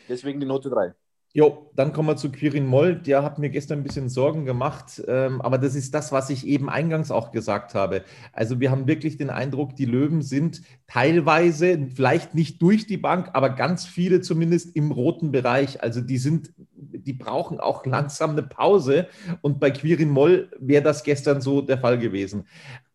Deswegen 0.09 0.41
die 0.41 0.47
Note 0.47 0.69
3. 0.69 0.95
Jo, 1.37 1.69
dann 1.75 1.93
kommen 1.93 2.11
wir 2.11 2.17
zu 2.17 2.31
Quirin 2.31 2.65
Moll. 2.65 2.95
Der 2.95 3.25
hat 3.25 3.41
mir 3.41 3.51
gestern 3.51 3.81
ein 3.81 3.83
bisschen 3.83 4.09
Sorgen 4.09 4.45
gemacht, 4.45 5.03
ähm, 5.09 5.41
aber 5.41 5.59
das 5.59 5.75
ist 5.75 5.93
das, 5.93 6.13
was 6.13 6.31
ich 6.31 6.47
eben 6.47 6.71
eingangs 6.71 7.11
auch 7.11 7.33
gesagt 7.33 7.75
habe. 7.75 8.05
Also 8.33 8.61
wir 8.61 8.71
haben 8.71 8.87
wirklich 8.87 9.17
den 9.17 9.31
Eindruck, 9.31 9.75
die 9.75 9.85
Löwen 9.85 10.23
sind 10.23 10.63
teilweise, 10.87 11.89
vielleicht 11.93 12.37
nicht 12.37 12.63
durch 12.63 12.87
die 12.87 12.99
Bank, 12.99 13.31
aber 13.33 13.51
ganz 13.51 13.85
viele 13.85 14.21
zumindest 14.21 14.77
im 14.77 14.93
roten 14.93 15.33
Bereich. 15.33 15.83
Also 15.83 16.01
die 16.01 16.19
sind, 16.19 16.53
die 16.77 17.15
brauchen 17.15 17.59
auch 17.59 17.85
langsam 17.85 18.31
eine 18.31 18.45
Pause. 18.45 19.09
Und 19.41 19.59
bei 19.59 19.73
Quirin 19.73 20.11
Moll 20.11 20.53
wäre 20.61 20.85
das 20.85 21.03
gestern 21.03 21.41
so 21.41 21.63
der 21.63 21.79
Fall 21.79 21.99
gewesen. 21.99 22.47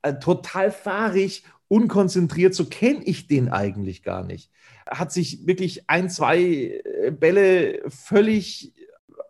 Äh, 0.02 0.14
total 0.14 0.72
fahrig, 0.72 1.44
unkonzentriert, 1.68 2.56
so 2.56 2.64
kenne 2.64 3.04
ich 3.04 3.28
den 3.28 3.50
eigentlich 3.50 4.02
gar 4.02 4.24
nicht 4.24 4.50
hat 4.90 5.12
sich 5.12 5.46
wirklich 5.46 5.90
ein, 5.90 6.10
zwei 6.10 6.82
äh, 6.84 7.12
Bälle 7.12 7.82
völlig 7.88 8.74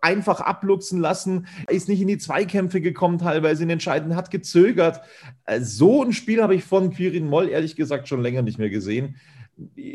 einfach 0.01 0.39
abluchsen 0.41 0.99
lassen, 0.99 1.47
ist 1.67 1.89
nicht 1.89 2.01
in 2.01 2.07
die 2.07 2.17
Zweikämpfe 2.17 2.81
gekommen, 2.81 3.17
teilweise 3.17 3.63
in 3.63 3.69
Entscheidenden, 3.69 4.15
hat 4.15 4.31
gezögert. 4.31 5.01
Äh, 5.45 5.61
so 5.61 6.03
ein 6.03 6.13
Spiel 6.13 6.41
habe 6.41 6.55
ich 6.55 6.63
von 6.63 6.91
Quirin 6.91 7.27
Moll 7.27 7.49
ehrlich 7.49 7.75
gesagt 7.75 8.07
schon 8.07 8.21
länger 8.21 8.41
nicht 8.41 8.59
mehr 8.59 8.69
gesehen. 8.69 9.15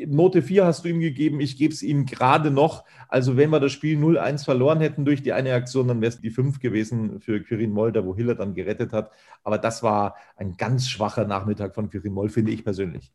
Note 0.06 0.42
4 0.42 0.66
hast 0.66 0.84
du 0.84 0.90
ihm 0.90 1.00
gegeben, 1.00 1.40
ich 1.40 1.56
gebe 1.56 1.72
es 1.72 1.82
ihm 1.82 2.04
gerade 2.04 2.50
noch. 2.50 2.84
Also 3.08 3.38
wenn 3.38 3.48
wir 3.48 3.60
das 3.60 3.72
Spiel 3.72 3.98
0-1 3.98 4.44
verloren 4.44 4.80
hätten 4.80 5.06
durch 5.06 5.22
die 5.22 5.32
eine 5.32 5.54
Aktion, 5.54 5.88
dann 5.88 6.02
wäre 6.02 6.10
es 6.10 6.20
die 6.20 6.30
5 6.30 6.60
gewesen 6.60 7.20
für 7.20 7.42
Quirin 7.42 7.70
Moll, 7.70 7.92
da 7.92 8.04
wo 8.04 8.14
Hiller 8.14 8.34
dann 8.34 8.54
gerettet 8.54 8.92
hat. 8.92 9.10
Aber 9.42 9.56
das 9.56 9.82
war 9.82 10.16
ein 10.36 10.56
ganz 10.58 10.88
schwacher 10.88 11.24
Nachmittag 11.24 11.74
von 11.74 11.88
Quirin 11.88 12.12
Moll, 12.12 12.28
finde 12.28 12.52
ich 12.52 12.62
persönlich. 12.62 13.10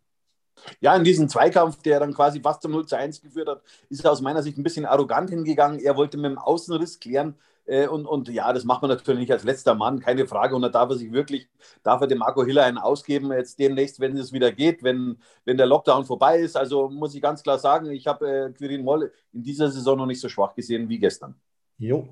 Ja, 0.81 0.95
in 0.95 1.03
diesem 1.03 1.29
Zweikampf, 1.29 1.81
der 1.81 1.99
dann 1.99 2.13
quasi 2.13 2.39
fast 2.41 2.61
zum 2.61 2.71
0 2.71 2.85
zu 2.85 2.97
1 2.97 3.21
geführt 3.21 3.49
hat, 3.49 3.61
ist 3.89 4.03
er 4.03 4.11
aus 4.11 4.21
meiner 4.21 4.43
Sicht 4.43 4.57
ein 4.57 4.63
bisschen 4.63 4.85
arrogant 4.85 5.29
hingegangen. 5.29 5.79
Er 5.79 5.95
wollte 5.95 6.17
mit 6.17 6.31
dem 6.31 6.37
Außenriss 6.37 6.99
klären. 6.99 7.35
Äh, 7.69 7.87
und, 7.87 8.05
und 8.05 8.29
ja, 8.29 8.51
das 8.51 8.63
macht 8.63 8.81
man 8.81 8.89
natürlich 8.89 9.19
nicht 9.19 9.31
als 9.31 9.43
letzter 9.43 9.75
Mann, 9.75 9.99
keine 9.99 10.25
Frage. 10.25 10.55
Und 10.55 10.63
da 10.63 10.69
darf 10.69 10.89
er 10.89 10.97
sich 10.97 11.11
wirklich, 11.11 11.47
darf 11.83 12.01
er 12.01 12.07
dem 12.07 12.17
Marco 12.17 12.43
Hiller 12.43 12.63
einen 12.63 12.79
ausgeben, 12.79 13.31
jetzt 13.31 13.59
demnächst, 13.59 13.99
wenn 13.99 14.17
es 14.17 14.33
wieder 14.33 14.51
geht, 14.51 14.83
wenn, 14.83 15.17
wenn 15.45 15.57
der 15.57 15.67
Lockdown 15.67 16.05
vorbei 16.05 16.39
ist. 16.39 16.57
Also 16.57 16.89
muss 16.89 17.13
ich 17.13 17.21
ganz 17.21 17.43
klar 17.43 17.59
sagen, 17.59 17.91
ich 17.91 18.07
habe 18.07 18.27
äh, 18.27 18.51
Quirin 18.51 18.83
Moll 18.83 19.11
in 19.33 19.43
dieser 19.43 19.69
Saison 19.69 19.97
noch 19.97 20.07
nicht 20.07 20.19
so 20.19 20.29
schwach 20.29 20.55
gesehen 20.55 20.89
wie 20.89 20.97
gestern. 20.97 21.35
Jo. 21.77 22.07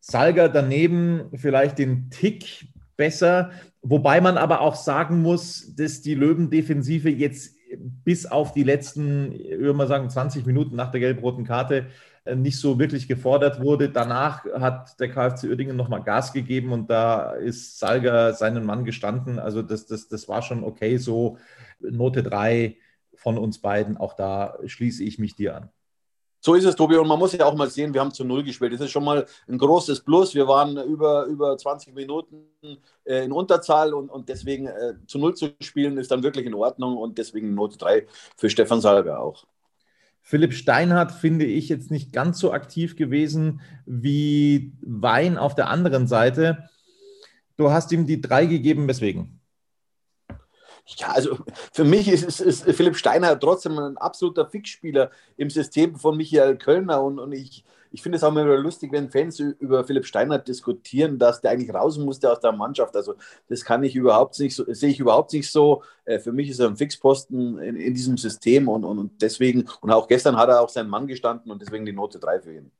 Salga 0.00 0.48
daneben 0.48 1.30
vielleicht 1.34 1.78
den 1.78 2.10
Tick 2.10 2.66
besser. 2.96 3.52
Wobei 3.82 4.20
man 4.20 4.36
aber 4.36 4.60
auch 4.60 4.74
sagen 4.74 5.22
muss, 5.22 5.74
dass 5.76 6.02
die 6.02 6.14
Löwen-Defensive 6.14 7.08
jetzt 7.08 7.56
bis 7.78 8.26
auf 8.26 8.52
die 8.52 8.62
letzten, 8.62 9.32
ich 9.32 9.58
würde 9.58 9.74
mal 9.74 9.88
sagen, 9.88 10.10
20 10.10 10.46
Minuten 10.46 10.76
nach 10.76 10.90
der 10.90 11.00
gelb-roten 11.00 11.44
Karte 11.44 11.86
äh, 12.24 12.36
nicht 12.36 12.58
so 12.58 12.78
wirklich 12.78 13.08
gefordert 13.08 13.60
wurde. 13.60 13.90
Danach 13.90 14.44
hat 14.44 14.98
der 15.00 15.10
KfC 15.10 15.48
Uerdingen 15.48 15.76
nochmal 15.76 16.02
Gas 16.02 16.32
gegeben 16.32 16.72
und 16.72 16.90
da 16.90 17.32
ist 17.32 17.78
Salger 17.78 18.32
seinen 18.34 18.64
Mann 18.64 18.84
gestanden. 18.84 19.38
Also 19.38 19.62
das, 19.62 19.86
das, 19.86 20.08
das 20.08 20.28
war 20.28 20.42
schon 20.42 20.64
okay 20.64 20.96
so. 20.98 21.38
Note 21.80 22.22
3 22.22 22.76
von 23.14 23.38
uns 23.38 23.60
beiden, 23.60 23.96
auch 23.96 24.14
da 24.14 24.58
schließe 24.64 25.04
ich 25.04 25.18
mich 25.18 25.36
dir 25.36 25.56
an. 25.56 25.70
So 26.44 26.54
ist 26.54 26.64
es, 26.64 26.74
Tobi. 26.74 26.96
Und 26.96 27.06
man 27.06 27.20
muss 27.20 27.32
ja 27.32 27.46
auch 27.46 27.54
mal 27.54 27.70
sehen, 27.70 27.94
wir 27.94 28.00
haben 28.00 28.10
zu 28.10 28.24
Null 28.24 28.42
gespielt. 28.42 28.72
Das 28.72 28.80
ist 28.80 28.90
schon 28.90 29.04
mal 29.04 29.26
ein 29.46 29.58
großes 29.58 30.00
Plus. 30.00 30.34
Wir 30.34 30.48
waren 30.48 30.76
über, 30.76 31.24
über 31.26 31.56
20 31.56 31.94
Minuten 31.94 32.48
äh, 33.04 33.24
in 33.24 33.30
Unterzahl 33.30 33.94
und, 33.94 34.10
und 34.10 34.28
deswegen 34.28 34.66
äh, 34.66 34.94
zu 35.06 35.18
Null 35.18 35.34
zu 35.34 35.54
spielen 35.60 35.98
ist 35.98 36.10
dann 36.10 36.24
wirklich 36.24 36.44
in 36.44 36.54
Ordnung 36.54 36.96
und 36.96 37.16
deswegen 37.16 37.54
Note 37.54 37.78
3 37.78 38.06
für 38.36 38.50
Stefan 38.50 38.80
Salger 38.80 39.20
auch. 39.20 39.44
Philipp 40.20 40.52
Steinhardt 40.52 41.12
finde 41.12 41.44
ich 41.44 41.68
jetzt 41.68 41.92
nicht 41.92 42.12
ganz 42.12 42.40
so 42.40 42.52
aktiv 42.52 42.96
gewesen 42.96 43.60
wie 43.86 44.72
Wein 44.80 45.38
auf 45.38 45.54
der 45.54 45.68
anderen 45.68 46.08
Seite. 46.08 46.68
Du 47.56 47.70
hast 47.70 47.92
ihm 47.92 48.04
die 48.04 48.20
drei 48.20 48.46
gegeben, 48.46 48.88
weswegen? 48.88 49.41
Ja, 50.86 51.12
also 51.12 51.38
für 51.72 51.84
mich 51.84 52.08
ist, 52.08 52.24
ist, 52.24 52.40
ist 52.40 52.76
Philipp 52.76 52.96
Steiner 52.96 53.38
trotzdem 53.38 53.78
ein 53.78 53.96
absoluter 53.96 54.46
Fixspieler 54.46 55.10
im 55.36 55.48
System 55.48 55.96
von 55.96 56.16
Michael 56.16 56.56
Kölner 56.56 57.02
und, 57.02 57.18
und 57.18 57.32
ich, 57.32 57.64
ich 57.92 58.02
finde 58.02 58.16
es 58.16 58.24
auch 58.24 58.30
immer 58.30 58.44
lustig, 58.56 58.90
wenn 58.90 59.10
Fans 59.10 59.38
über 59.38 59.84
Philipp 59.84 60.06
Steiner 60.06 60.38
diskutieren, 60.38 61.18
dass 61.18 61.40
der 61.40 61.52
eigentlich 61.52 61.72
raus 61.72 61.98
musste 61.98 62.32
aus 62.32 62.40
der 62.40 62.52
Mannschaft. 62.52 62.96
Also 62.96 63.14
das 63.48 63.64
kann 63.64 63.84
ich 63.84 63.94
überhaupt 63.94 64.38
nicht 64.40 64.56
so, 64.56 64.64
sehe 64.72 64.90
ich 64.90 64.98
überhaupt 64.98 65.32
nicht 65.32 65.50
so. 65.50 65.82
Äh, 66.04 66.18
für 66.18 66.32
mich 66.32 66.48
ist 66.48 66.58
er 66.58 66.68
ein 66.68 66.76
Fixposten 66.76 67.58
in, 67.58 67.76
in 67.76 67.94
diesem 67.94 68.16
System 68.16 68.68
und, 68.68 68.84
und, 68.84 68.98
und 68.98 69.22
deswegen, 69.22 69.68
und 69.82 69.90
auch 69.90 70.08
gestern 70.08 70.36
hat 70.36 70.48
er 70.48 70.62
auch 70.62 70.68
seinen 70.68 70.90
Mann 70.90 71.06
gestanden 71.06 71.52
und 71.52 71.62
deswegen 71.62 71.86
die 71.86 71.92
Note 71.92 72.18
3 72.18 72.40
für 72.40 72.54
ihn. 72.54 72.72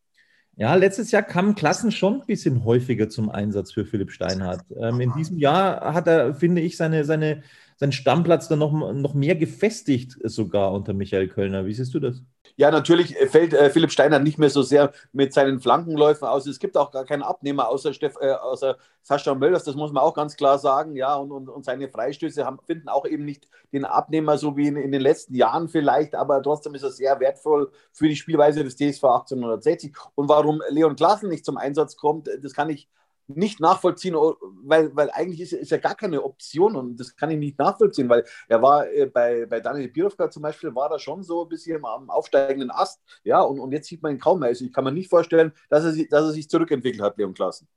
Ja, 0.56 0.74
letztes 0.74 1.10
Jahr 1.10 1.22
kamen 1.22 1.54
Klassen 1.54 1.90
schon 1.90 2.20
ein 2.20 2.26
bisschen 2.26 2.64
häufiger 2.64 3.08
zum 3.08 3.30
Einsatz 3.30 3.72
für 3.72 3.86
Philipp 3.86 4.10
Steinhardt. 4.10 4.64
Ähm, 4.76 5.00
in 5.00 5.12
diesem 5.14 5.38
Jahr 5.38 5.94
hat 5.94 6.06
er, 6.06 6.34
finde 6.34 6.60
ich, 6.60 6.76
seine, 6.76 7.04
seine 7.04 7.42
seinen 7.76 7.92
Stammplatz 7.92 8.48
dann 8.48 8.58
noch, 8.58 8.72
noch 8.72 9.14
mehr 9.14 9.34
gefestigt, 9.34 10.16
sogar 10.24 10.72
unter 10.72 10.92
Michael 10.94 11.28
Kölner. 11.28 11.66
Wie 11.66 11.74
siehst 11.74 11.94
du 11.94 12.00
das? 12.00 12.22
Ja, 12.56 12.70
natürlich 12.70 13.16
fällt 13.30 13.54
äh, 13.54 13.70
Philipp 13.70 13.92
Steiner 13.92 14.18
nicht 14.18 14.38
mehr 14.38 14.50
so 14.50 14.62
sehr 14.62 14.92
mit 15.12 15.32
seinen 15.32 15.60
Flankenläufen 15.60 16.28
aus. 16.28 16.46
Es 16.46 16.58
gibt 16.58 16.76
auch 16.76 16.90
gar 16.90 17.04
keinen 17.04 17.22
Abnehmer 17.22 17.68
außer, 17.68 17.94
Steff, 17.94 18.16
äh, 18.20 18.32
außer 18.32 18.76
Sascha 19.02 19.34
Möllers, 19.34 19.64
das 19.64 19.74
muss 19.74 19.92
man 19.92 20.02
auch 20.02 20.14
ganz 20.14 20.36
klar 20.36 20.58
sagen. 20.58 20.94
Ja, 20.94 21.16
und, 21.16 21.32
und, 21.32 21.48
und 21.48 21.64
seine 21.64 21.88
Freistöße 21.88 22.44
haben, 22.44 22.58
finden 22.66 22.88
auch 22.88 23.06
eben 23.06 23.24
nicht 23.24 23.48
den 23.72 23.84
Abnehmer, 23.84 24.36
so 24.36 24.56
wie 24.56 24.68
in, 24.68 24.76
in, 24.76 24.92
den 24.92 25.00
letzten 25.00 25.34
Jahren 25.34 25.68
vielleicht, 25.68 26.14
aber 26.14 26.42
trotzdem 26.42 26.74
ist 26.74 26.82
er 26.82 26.90
sehr 26.90 27.18
wertvoll 27.20 27.70
für 27.92 28.08
die 28.08 28.16
Spielweise 28.16 28.64
des 28.64 28.76
TSV 28.76 29.04
1860. 29.04 29.96
Und 30.14 30.28
warum 30.28 30.62
Leon 30.68 30.96
Klassen 30.96 31.30
nicht 31.30 31.44
zum 31.44 31.56
Einsatz 31.56 31.96
kommt, 31.96 32.28
das 32.42 32.52
kann 32.52 32.68
ich 32.68 32.88
nicht 33.36 33.60
nachvollziehen, 33.60 34.14
oh, 34.14 34.36
weil, 34.62 34.94
weil 34.96 35.10
eigentlich 35.10 35.40
ist, 35.40 35.52
ist 35.52 35.70
ja 35.70 35.78
gar 35.78 35.94
keine 35.94 36.22
Option 36.22 36.76
und 36.76 36.98
das 36.98 37.16
kann 37.16 37.30
ich 37.30 37.38
nicht 37.38 37.58
nachvollziehen, 37.58 38.08
weil 38.08 38.24
er 38.48 38.62
war 38.62 38.88
äh, 38.90 39.06
bei, 39.06 39.46
bei 39.46 39.60
Daniel 39.60 39.88
Birovka 39.88 40.30
zum 40.30 40.42
Beispiel, 40.42 40.74
war 40.74 40.88
da 40.88 40.98
schon 40.98 41.22
so 41.22 41.42
ein 41.44 41.48
bisschen 41.48 41.84
am 41.84 42.10
aufsteigenden 42.10 42.70
Ast, 42.70 43.00
ja, 43.24 43.40
und, 43.40 43.58
und 43.60 43.72
jetzt 43.72 43.88
sieht 43.88 44.02
man 44.02 44.12
ihn 44.12 44.18
kaum 44.18 44.40
mehr. 44.40 44.48
Also 44.48 44.64
ich 44.64 44.72
kann 44.72 44.84
mir 44.84 44.92
nicht 44.92 45.10
vorstellen, 45.10 45.52
dass 45.68 45.84
er, 45.84 45.92
dass 46.08 46.24
er 46.24 46.32
sich 46.32 46.48
zurückentwickelt 46.48 47.02
hat, 47.02 47.18
Leon 47.18 47.34
Klassen. 47.34 47.68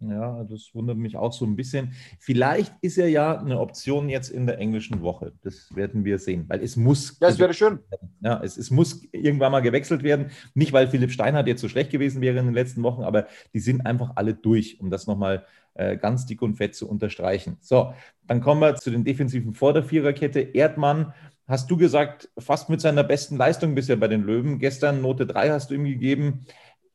Ja, 0.00 0.44
das 0.44 0.70
wundert 0.74 0.96
mich 0.96 1.16
auch 1.16 1.32
so 1.32 1.44
ein 1.44 1.56
bisschen. 1.56 1.92
Vielleicht 2.18 2.72
ist 2.80 2.96
er 2.96 3.08
ja 3.08 3.38
eine 3.38 3.58
Option 3.60 4.08
jetzt 4.08 4.30
in 4.30 4.46
der 4.46 4.58
englischen 4.58 5.02
Woche. 5.02 5.32
Das 5.42 5.74
werden 5.74 6.04
wir 6.04 6.18
sehen, 6.18 6.44
weil 6.48 6.62
es 6.62 6.76
muss. 6.76 7.18
Ja, 7.20 7.28
es 7.28 7.38
wäre 7.38 7.52
schön. 7.52 7.80
Ja, 8.20 8.40
es, 8.42 8.56
es 8.56 8.70
muss 8.70 9.02
irgendwann 9.12 9.52
mal 9.52 9.60
gewechselt 9.60 10.02
werden. 10.02 10.30
Nicht, 10.54 10.72
weil 10.72 10.88
Philipp 10.88 11.10
Steinhardt 11.10 11.48
jetzt 11.48 11.60
so 11.60 11.68
schlecht 11.68 11.90
gewesen 11.90 12.20
wäre 12.22 12.38
in 12.38 12.46
den 12.46 12.54
letzten 12.54 12.82
Wochen, 12.82 13.02
aber 13.02 13.26
die 13.52 13.60
sind 13.60 13.84
einfach 13.84 14.12
alle 14.14 14.34
durch, 14.34 14.80
um 14.80 14.90
das 14.90 15.06
nochmal 15.06 15.44
äh, 15.74 15.96
ganz 15.96 16.26
dick 16.26 16.40
und 16.42 16.56
fett 16.56 16.74
zu 16.74 16.88
unterstreichen. 16.88 17.56
So, 17.60 17.92
dann 18.26 18.40
kommen 18.40 18.60
wir 18.60 18.76
zu 18.76 18.90
den 18.90 19.04
defensiven 19.04 19.54
vor 19.54 19.72
der 19.72 19.82
Viererkette. 19.82 20.40
Erdmann, 20.40 21.12
hast 21.46 21.70
du 21.70 21.76
gesagt, 21.76 22.30
fast 22.38 22.70
mit 22.70 22.80
seiner 22.80 23.04
besten 23.04 23.36
Leistung 23.36 23.74
bisher 23.74 23.96
bei 23.96 24.08
den 24.08 24.22
Löwen. 24.22 24.58
Gestern 24.58 25.02
Note 25.02 25.26
3 25.26 25.50
hast 25.50 25.70
du 25.70 25.74
ihm 25.74 25.84
gegeben 25.84 26.46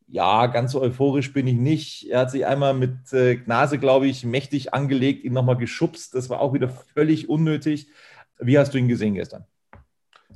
ja, 0.08 0.48
ganz 0.48 0.72
so 0.72 0.82
euphorisch 0.82 1.34
bin 1.34 1.48
ich 1.48 1.56
nicht. 1.56 2.10
Er 2.10 2.22
hat 2.22 2.32
sich 2.32 2.46
einmal 2.46 2.74
mit 2.74 3.12
äh, 3.14 3.36
Gnase, 3.38 3.80
glaube 3.80 4.08
ich, 4.08 4.24
mächtig 4.24 4.74
angelegt, 4.74 5.24
ihn 5.24 5.34
nochmal 5.34 5.58
geschubst. 5.58 6.14
Das 6.14 6.30
war 6.30 6.40
auch 6.42 6.54
wieder 6.54 6.70
völlig 6.70 7.28
unnötig. 7.30 7.90
Wie 8.38 8.58
hast 8.58 8.74
du 8.74 8.78
ihn 8.78 8.88
gesehen 8.88 9.16
gestern? 9.16 9.46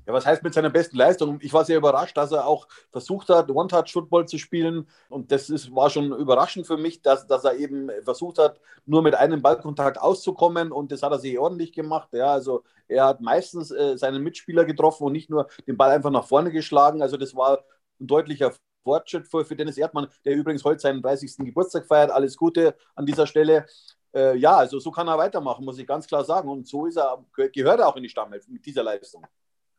Ja, 0.08 0.14
was 0.14 0.26
heißt 0.26 0.42
mit 0.42 0.56
seiner 0.56 0.72
besten 0.72 0.98
Leistung? 0.98 1.38
Ich 1.42 1.54
war 1.54 1.66
sehr 1.66 1.78
überrascht, 1.78 2.18
dass 2.18 2.32
er 2.32 2.48
auch 2.48 2.68
versucht 2.92 3.30
hat, 3.30 3.52
One-Touch-Football 3.52 4.28
zu 4.28 4.40
spielen. 4.40 4.88
Und 5.08 5.32
das 5.32 5.52
ist, 5.52 5.76
war 5.76 5.92
schon 5.92 6.12
überraschend 6.14 6.66
für 6.66 6.78
mich, 6.78 7.04
dass, 7.04 7.28
dass 7.28 7.44
er 7.44 7.56
eben 7.58 7.92
versucht 8.04 8.40
hat, 8.40 8.60
nur 8.88 9.04
mit 9.04 9.14
einem 9.14 9.44
Ballkontakt 9.44 10.02
auszukommen. 10.02 10.72
Und 10.72 10.92
das 10.92 11.04
hat 11.04 11.12
er 11.12 11.20
sehr 11.20 11.40
ordentlich 11.40 11.74
gemacht. 11.74 12.10
Ja, 12.14 12.34
also 12.34 12.64
er 12.88 13.06
hat 13.06 13.22
meistens 13.22 13.70
äh, 13.70 13.98
seinen 13.98 14.24
Mitspieler 14.24 14.66
getroffen 14.66 15.04
und 15.04 15.14
nicht 15.14 15.30
nur 15.30 15.48
den 15.68 15.78
Ball 15.78 15.92
einfach 15.92 16.10
nach 16.10 16.26
vorne 16.26 16.52
geschlagen. 16.52 17.04
Also 17.04 17.16
das 17.16 17.36
war 17.36 17.60
ein 18.00 18.08
deutlicher 18.08 18.54
Fortschritt 18.90 19.28
für, 19.28 19.46
für 19.46 19.56
Dennis 19.56 19.78
Erdmann, 19.78 20.08
der 20.26 20.36
übrigens 20.36 20.64
heute 20.66 20.80
seinen 20.80 21.04
30. 21.04 21.38
Geburtstag 21.46 21.86
feiert. 21.86 22.10
Alles 22.10 22.36
Gute 22.36 22.74
an 22.96 23.06
dieser 23.06 23.28
Stelle. 23.28 23.68
Äh, 24.16 24.36
ja, 24.38 24.58
also 24.58 24.80
so 24.80 24.90
kann 24.90 25.08
er 25.08 25.16
weitermachen, 25.16 25.64
muss 25.64 25.78
ich 25.78 25.86
ganz 25.86 26.08
klar 26.08 26.26
sagen. 26.26 26.50
Und 26.50 26.68
so 26.68 26.88
ist 26.88 26.98
er, 26.98 27.24
gehört 27.54 27.80
er 27.80 27.88
auch 27.88 27.96
in 27.96 28.02
die 28.02 28.10
Stammelf 28.10 28.48
mit 28.48 28.66
dieser 28.66 28.82
Leistung. 28.82 29.28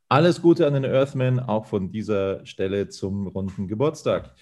Alles 0.09 0.41
Gute 0.41 0.65
an 0.65 0.75
den 0.75 0.85
Earthman, 0.85 1.41
auch 1.41 1.67
von 1.67 1.91
dieser 1.91 2.47
Stelle 2.47 2.89
zum 2.89 3.27
runden 3.27 3.67
Geburtstag. 3.67 4.33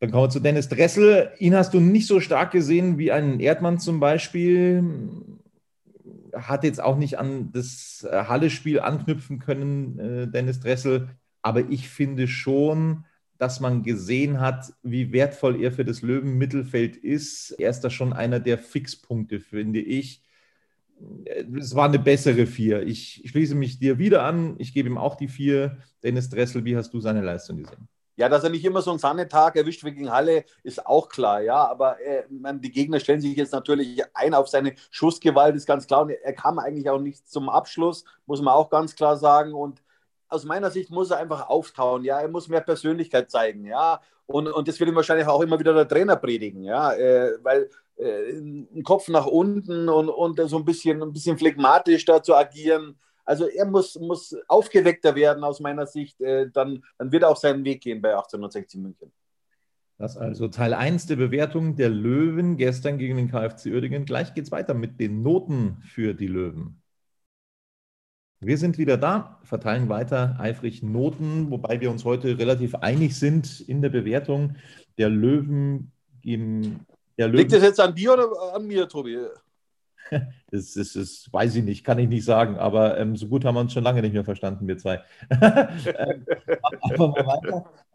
Dann 0.00 0.10
kommen 0.10 0.24
wir 0.24 0.30
zu 0.30 0.40
Dennis 0.40 0.68
Dressel. 0.68 1.30
Ihn 1.38 1.54
hast 1.54 1.72
du 1.72 1.78
nicht 1.78 2.08
so 2.08 2.18
stark 2.18 2.50
gesehen 2.50 2.98
wie 2.98 3.12
einen 3.12 3.38
Erdmann 3.38 3.78
zum 3.78 4.00
Beispiel. 4.00 4.82
Hat 6.34 6.64
jetzt 6.64 6.82
auch 6.82 6.96
nicht 6.96 7.16
an 7.16 7.52
das 7.52 8.04
Halle-Spiel 8.10 8.80
anknüpfen 8.80 9.38
können, 9.38 9.98
äh, 10.00 10.26
Dennis 10.26 10.58
Dressel. 10.58 11.10
Aber 11.42 11.60
ich 11.70 11.88
finde 11.88 12.26
schon, 12.26 13.04
dass 13.42 13.58
man 13.58 13.82
gesehen 13.82 14.38
hat, 14.38 14.72
wie 14.84 15.10
wertvoll 15.10 15.60
er 15.60 15.72
für 15.72 15.84
das 15.84 16.00
Löwenmittelfeld 16.00 16.94
ist. 16.94 17.50
Er 17.58 17.70
ist 17.70 17.80
da 17.80 17.90
schon 17.90 18.12
einer 18.12 18.38
der 18.38 18.56
Fixpunkte, 18.56 19.40
finde 19.40 19.80
ich. 19.80 20.22
Es 21.58 21.74
war 21.74 21.86
eine 21.86 21.98
bessere 21.98 22.46
Vier. 22.46 22.86
Ich 22.86 23.24
schließe 23.26 23.56
mich 23.56 23.80
dir 23.80 23.98
wieder 23.98 24.22
an. 24.22 24.54
Ich 24.58 24.72
gebe 24.72 24.88
ihm 24.88 24.96
auch 24.96 25.16
die 25.16 25.26
Vier. 25.26 25.78
Dennis 26.04 26.30
Dressel, 26.30 26.64
wie 26.64 26.76
hast 26.76 26.94
du 26.94 27.00
seine 27.00 27.20
Leistung 27.20 27.64
gesehen? 27.64 27.88
Ja, 28.14 28.28
dass 28.28 28.44
er 28.44 28.50
nicht 28.50 28.64
immer 28.64 28.80
so 28.80 28.90
einen 28.90 29.00
Sannetag 29.00 29.56
erwischt 29.56 29.82
wie 29.82 29.90
gegen 29.90 30.12
Halle, 30.12 30.44
ist 30.62 30.86
auch 30.86 31.08
klar, 31.08 31.40
ja. 31.40 31.66
Aber 31.66 32.00
äh, 32.00 32.22
man, 32.30 32.60
die 32.60 32.70
Gegner 32.70 33.00
stellen 33.00 33.20
sich 33.20 33.36
jetzt 33.36 33.52
natürlich 33.52 34.02
ein 34.14 34.34
auf 34.34 34.46
seine 34.46 34.74
Schussgewalt, 34.92 35.56
ist 35.56 35.66
ganz 35.66 35.88
klar. 35.88 36.02
Und 36.02 36.10
er 36.10 36.32
kam 36.32 36.60
eigentlich 36.60 36.88
auch 36.88 37.00
nicht 37.00 37.28
zum 37.28 37.48
Abschluss, 37.48 38.04
muss 38.24 38.40
man 38.40 38.54
auch 38.54 38.70
ganz 38.70 38.94
klar 38.94 39.16
sagen. 39.16 39.52
Und 39.52 39.82
aus 40.32 40.44
meiner 40.44 40.70
Sicht 40.70 40.90
muss 40.90 41.10
er 41.10 41.18
einfach 41.18 41.48
auftauen, 41.48 42.04
ja, 42.04 42.20
er 42.20 42.28
muss 42.28 42.48
mehr 42.48 42.60
Persönlichkeit 42.60 43.30
zeigen, 43.30 43.66
ja, 43.66 44.00
und, 44.26 44.48
und 44.48 44.66
das 44.66 44.80
wird 44.80 44.88
ihm 44.88 44.96
wahrscheinlich 44.96 45.26
auch 45.26 45.42
immer 45.42 45.58
wieder 45.58 45.74
der 45.74 45.88
Trainer 45.88 46.16
predigen, 46.16 46.62
ja, 46.64 46.92
äh, 46.92 47.32
weil 47.42 47.68
äh, 47.96 48.32
ein 48.32 48.82
Kopf 48.82 49.08
nach 49.08 49.26
unten 49.26 49.88
und, 49.88 50.08
und 50.08 50.40
so 50.48 50.56
ein 50.56 50.64
bisschen, 50.64 51.02
ein 51.02 51.12
bisschen 51.12 51.38
phlegmatisch 51.38 52.04
da 52.04 52.22
zu 52.22 52.34
agieren, 52.34 52.98
also 53.24 53.46
er 53.46 53.66
muss, 53.66 53.98
muss 53.98 54.36
aufgeweckter 54.48 55.14
werden 55.14 55.44
aus 55.44 55.60
meiner 55.60 55.86
Sicht, 55.86 56.20
äh, 56.20 56.50
dann, 56.50 56.82
dann 56.98 57.12
wird 57.12 57.22
er 57.22 57.30
auch 57.30 57.36
seinen 57.36 57.64
Weg 57.64 57.82
gehen 57.82 58.02
bei 58.02 58.10
1860 58.10 58.80
München. 58.80 59.12
Das 59.98 60.16
also 60.16 60.48
Teil 60.48 60.74
1 60.74 61.06
der 61.06 61.16
Bewertung 61.16 61.76
der 61.76 61.88
Löwen 61.88 62.56
gestern 62.56 62.98
gegen 62.98 63.16
den 63.16 63.30
KfC 63.30 63.70
Uerdingen. 63.70 64.04
Gleich 64.04 64.34
geht 64.34 64.44
es 64.44 64.50
weiter 64.50 64.74
mit 64.74 64.98
den 64.98 65.22
Noten 65.22 65.80
für 65.82 66.14
die 66.14 66.26
Löwen. 66.26 66.81
Wir 68.44 68.58
sind 68.58 68.76
wieder 68.76 68.96
da, 68.96 69.38
verteilen 69.44 69.88
weiter 69.88 70.36
eifrig 70.40 70.82
Noten, 70.82 71.52
wobei 71.52 71.80
wir 71.80 71.92
uns 71.92 72.04
heute 72.04 72.38
relativ 72.38 72.74
einig 72.74 73.16
sind 73.16 73.60
in 73.60 73.82
der 73.82 73.88
Bewertung 73.88 74.56
der 74.98 75.08
Löwen. 75.08 75.92
Im, 76.24 76.80
der 77.16 77.28
Löwen. 77.28 77.38
Liegt 77.38 77.52
das 77.52 77.62
jetzt 77.62 77.78
an 77.78 77.94
dir 77.94 78.14
oder 78.14 78.54
an 78.54 78.66
mir, 78.66 78.88
Tobi? 78.88 79.18
Das, 80.50 80.74
das, 80.74 80.92
das, 80.92 81.28
weiß 81.32 81.56
ich 81.56 81.64
nicht, 81.64 81.84
kann 81.84 81.98
ich 81.98 82.06
nicht 82.06 82.26
sagen, 82.26 82.58
aber 82.58 82.98
ähm, 82.98 83.16
so 83.16 83.28
gut 83.28 83.46
haben 83.46 83.54
wir 83.54 83.60
uns 83.60 83.72
schon 83.72 83.84
lange 83.84 84.02
nicht 84.02 84.12
mehr 84.12 84.26
verstanden, 84.26 84.68
wir 84.68 84.76
zwei. 84.76 85.00
ähm, 85.30 86.26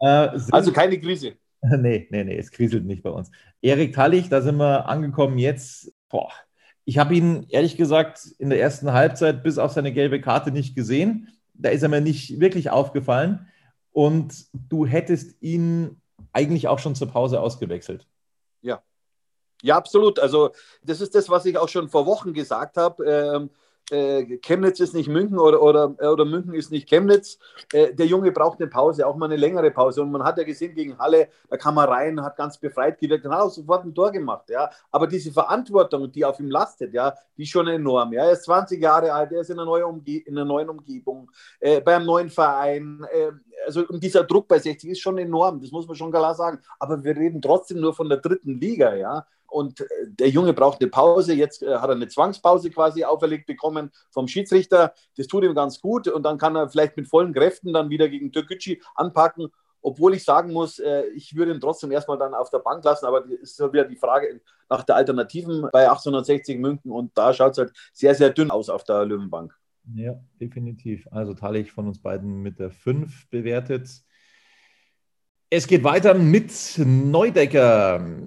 äh, 0.00 0.28
also 0.50 0.72
keine 0.72 0.98
Krise. 0.98 1.34
nee, 1.62 2.08
nee, 2.10 2.24
nee, 2.24 2.36
es 2.36 2.50
kriselt 2.50 2.84
nicht 2.84 3.04
bei 3.04 3.10
uns. 3.10 3.30
Erik 3.62 3.94
Tallich, 3.94 4.28
da 4.28 4.40
sind 4.40 4.56
wir 4.56 4.88
angekommen 4.88 5.38
jetzt. 5.38 5.92
Boah, 6.08 6.32
ich 6.88 6.96
habe 6.96 7.14
ihn 7.14 7.44
ehrlich 7.50 7.76
gesagt 7.76 8.32
in 8.38 8.48
der 8.48 8.62
ersten 8.62 8.94
Halbzeit 8.94 9.42
bis 9.42 9.58
auf 9.58 9.72
seine 9.72 9.92
gelbe 9.92 10.22
Karte 10.22 10.50
nicht 10.50 10.74
gesehen. 10.74 11.28
Da 11.52 11.68
ist 11.68 11.82
er 11.82 11.90
mir 11.90 12.00
nicht 12.00 12.40
wirklich 12.40 12.70
aufgefallen. 12.70 13.46
Und 13.92 14.46
du 14.54 14.86
hättest 14.86 15.36
ihn 15.42 16.00
eigentlich 16.32 16.66
auch 16.66 16.78
schon 16.78 16.94
zur 16.94 17.10
Pause 17.10 17.42
ausgewechselt. 17.42 18.06
Ja. 18.62 18.82
Ja, 19.60 19.76
absolut. 19.76 20.18
Also 20.18 20.52
das 20.82 21.02
ist 21.02 21.14
das, 21.14 21.28
was 21.28 21.44
ich 21.44 21.58
auch 21.58 21.68
schon 21.68 21.90
vor 21.90 22.06
Wochen 22.06 22.32
gesagt 22.32 22.78
habe. 22.78 23.04
Ähm, 23.04 23.44
äh, 23.44 23.48
Chemnitz 23.90 24.80
ist 24.80 24.94
nicht 24.94 25.08
München 25.08 25.38
oder, 25.38 25.62
oder, 25.62 25.94
oder 26.12 26.24
München 26.24 26.54
ist 26.54 26.70
nicht 26.70 26.88
Chemnitz. 26.88 27.38
Äh, 27.72 27.94
der 27.94 28.06
Junge 28.06 28.32
braucht 28.32 28.60
eine 28.60 28.68
Pause, 28.68 29.06
auch 29.06 29.16
mal 29.16 29.26
eine 29.26 29.36
längere 29.36 29.70
Pause. 29.70 30.02
Und 30.02 30.10
man 30.10 30.22
hat 30.24 30.36
ja 30.38 30.44
gesehen 30.44 30.74
gegen 30.74 30.98
Halle, 30.98 31.28
da 31.48 31.56
kam 31.56 31.78
er 31.78 31.88
rein, 31.88 32.22
hat 32.22 32.36
ganz 32.36 32.58
befreit 32.58 32.98
gewirkt 32.98 33.24
und 33.24 33.32
hat 33.32 33.40
auch 33.40 33.50
sofort 33.50 33.84
ein 33.84 33.94
Tor 33.94 34.12
gemacht. 34.12 34.50
Ja. 34.50 34.70
Aber 34.90 35.06
diese 35.06 35.32
Verantwortung, 35.32 36.10
die 36.12 36.24
auf 36.24 36.38
ihm 36.38 36.50
lastet, 36.50 36.92
ja, 36.92 37.14
die 37.36 37.44
ist 37.44 37.50
schon 37.50 37.66
enorm. 37.68 38.12
Ja. 38.12 38.24
Er 38.24 38.32
ist 38.32 38.44
20 38.44 38.80
Jahre 38.80 39.12
alt, 39.12 39.32
er 39.32 39.40
ist 39.40 39.50
in 39.50 39.58
einer, 39.58 39.64
neue 39.64 39.86
Umge 39.86 40.02
in 40.06 40.36
einer 40.36 40.44
neuen 40.44 40.68
Umgebung, 40.68 41.30
äh, 41.60 41.80
bei 41.80 41.96
einem 41.96 42.06
neuen 42.06 42.28
Verein. 42.28 43.06
Äh, 43.10 43.32
also 43.66 43.84
dieser 43.98 44.24
Druck 44.24 44.48
bei 44.48 44.58
60 44.58 44.90
ist 44.90 45.00
schon 45.00 45.18
enorm, 45.18 45.60
das 45.60 45.70
muss 45.70 45.86
man 45.86 45.96
schon 45.96 46.10
klar 46.10 46.34
sagen. 46.34 46.60
Aber 46.78 47.02
wir 47.02 47.16
reden 47.16 47.42
trotzdem 47.42 47.80
nur 47.80 47.94
von 47.94 48.08
der 48.08 48.18
dritten 48.18 48.60
Liga, 48.60 48.94
ja 48.94 49.26
und 49.48 49.80
äh, 49.80 49.86
der 50.06 50.28
Junge 50.28 50.52
braucht 50.52 50.80
eine 50.80 50.90
Pause. 50.90 51.32
Jetzt 51.32 51.62
äh, 51.62 51.76
hat 51.76 51.90
er 51.90 51.96
eine 51.96 52.08
Zwangspause 52.08 52.70
quasi 52.70 53.04
auferlegt 53.04 53.46
bekommen 53.46 53.90
vom 54.10 54.28
Schiedsrichter. 54.28 54.92
Das 55.16 55.26
tut 55.26 55.44
ihm 55.44 55.54
ganz 55.54 55.80
gut 55.80 56.08
und 56.08 56.22
dann 56.22 56.38
kann 56.38 56.56
er 56.56 56.68
vielleicht 56.68 56.96
mit 56.96 57.08
vollen 57.08 57.32
Kräften 57.32 57.72
dann 57.72 57.90
wieder 57.90 58.08
gegen 58.08 58.32
Türkgücü 58.32 58.78
anpacken. 58.94 59.50
Obwohl 59.80 60.14
ich 60.14 60.24
sagen 60.24 60.52
muss, 60.52 60.78
äh, 60.78 61.04
ich 61.14 61.34
würde 61.34 61.52
ihn 61.52 61.60
trotzdem 61.60 61.90
erstmal 61.90 62.18
dann 62.18 62.34
auf 62.34 62.50
der 62.50 62.58
Bank 62.58 62.84
lassen, 62.84 63.06
aber 63.06 63.24
es 63.42 63.58
ist 63.58 63.72
wieder 63.72 63.84
die 63.84 63.96
Frage 63.96 64.40
nach 64.68 64.82
der 64.82 64.96
Alternativen 64.96 65.68
bei 65.72 65.88
860 65.88 66.58
München 66.58 66.90
und 66.90 67.16
da 67.16 67.32
schaut 67.32 67.52
es 67.52 67.58
halt 67.58 67.72
sehr, 67.92 68.14
sehr 68.14 68.30
dünn 68.30 68.50
aus 68.50 68.68
auf 68.68 68.84
der 68.84 69.04
Löwenbank. 69.04 69.56
Ja, 69.94 70.20
definitiv. 70.40 71.06
Also 71.10 71.34
teile 71.34 71.58
ich 71.58 71.72
von 71.72 71.86
uns 71.86 72.00
beiden 72.00 72.42
mit 72.42 72.58
der 72.58 72.70
5 72.70 73.28
bewertet. 73.30 73.88
Es 75.50 75.66
geht 75.66 75.82
weiter 75.82 76.14
mit 76.14 76.52
Neudecker. 76.78 78.20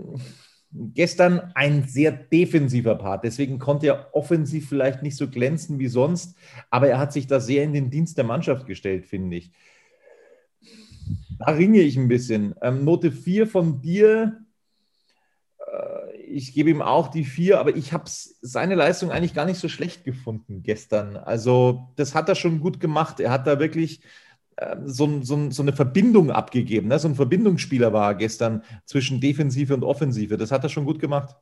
Gestern 0.71 1.51
ein 1.53 1.83
sehr 1.83 2.11
defensiver 2.13 2.95
Part, 2.95 3.25
deswegen 3.25 3.59
konnte 3.59 3.87
er 3.87 4.15
offensiv 4.15 4.69
vielleicht 4.69 5.03
nicht 5.03 5.17
so 5.17 5.29
glänzen 5.29 5.79
wie 5.79 5.89
sonst, 5.89 6.37
aber 6.69 6.87
er 6.87 6.97
hat 6.97 7.11
sich 7.11 7.27
da 7.27 7.41
sehr 7.41 7.65
in 7.65 7.73
den 7.73 7.89
Dienst 7.89 8.17
der 8.17 8.23
Mannschaft 8.23 8.67
gestellt, 8.67 9.05
finde 9.05 9.35
ich. 9.35 9.51
Da 11.39 11.51
ringe 11.51 11.81
ich 11.81 11.97
ein 11.97 12.07
bisschen. 12.07 12.55
Ähm, 12.61 12.85
Note 12.85 13.11
4 13.11 13.47
von 13.47 13.81
dir. 13.81 14.45
Ich 16.31 16.53
gebe 16.53 16.69
ihm 16.69 16.81
auch 16.81 17.09
die 17.09 17.25
4, 17.25 17.59
aber 17.59 17.75
ich 17.75 17.93
habe 17.93 18.05
seine 18.07 18.75
Leistung 18.75 19.11
eigentlich 19.11 19.33
gar 19.33 19.45
nicht 19.45 19.59
so 19.59 19.67
schlecht 19.67 20.03
gefunden 20.03 20.63
gestern. 20.63 21.17
Also, 21.17 21.89
das 21.95 22.15
hat 22.15 22.29
er 22.29 22.35
schon 22.35 22.59
gut 22.59 22.79
gemacht. 22.79 23.19
Er 23.19 23.31
hat 23.31 23.47
da 23.47 23.59
wirklich 23.59 24.01
ähm, 24.57 24.87
so, 24.87 25.21
so, 25.21 25.51
so, 25.51 25.61
eine 25.61 25.73
Verbindung 25.73 26.31
abgegeben. 26.31 26.87
Ne? 26.87 26.99
So 26.99 27.07
ein 27.07 27.15
Verbindungsspieler 27.15 27.93
war 27.93 28.11
er 28.11 28.15
gestern 28.15 28.63
zwischen 28.85 29.19
Defensive 29.19 29.73
und 29.73 29.83
Offensive. 29.83 30.37
Das 30.37 30.51
hat 30.51 30.63
er 30.63 30.69
schon 30.69 30.85
gut 30.85 30.99
gemacht. 30.99 31.35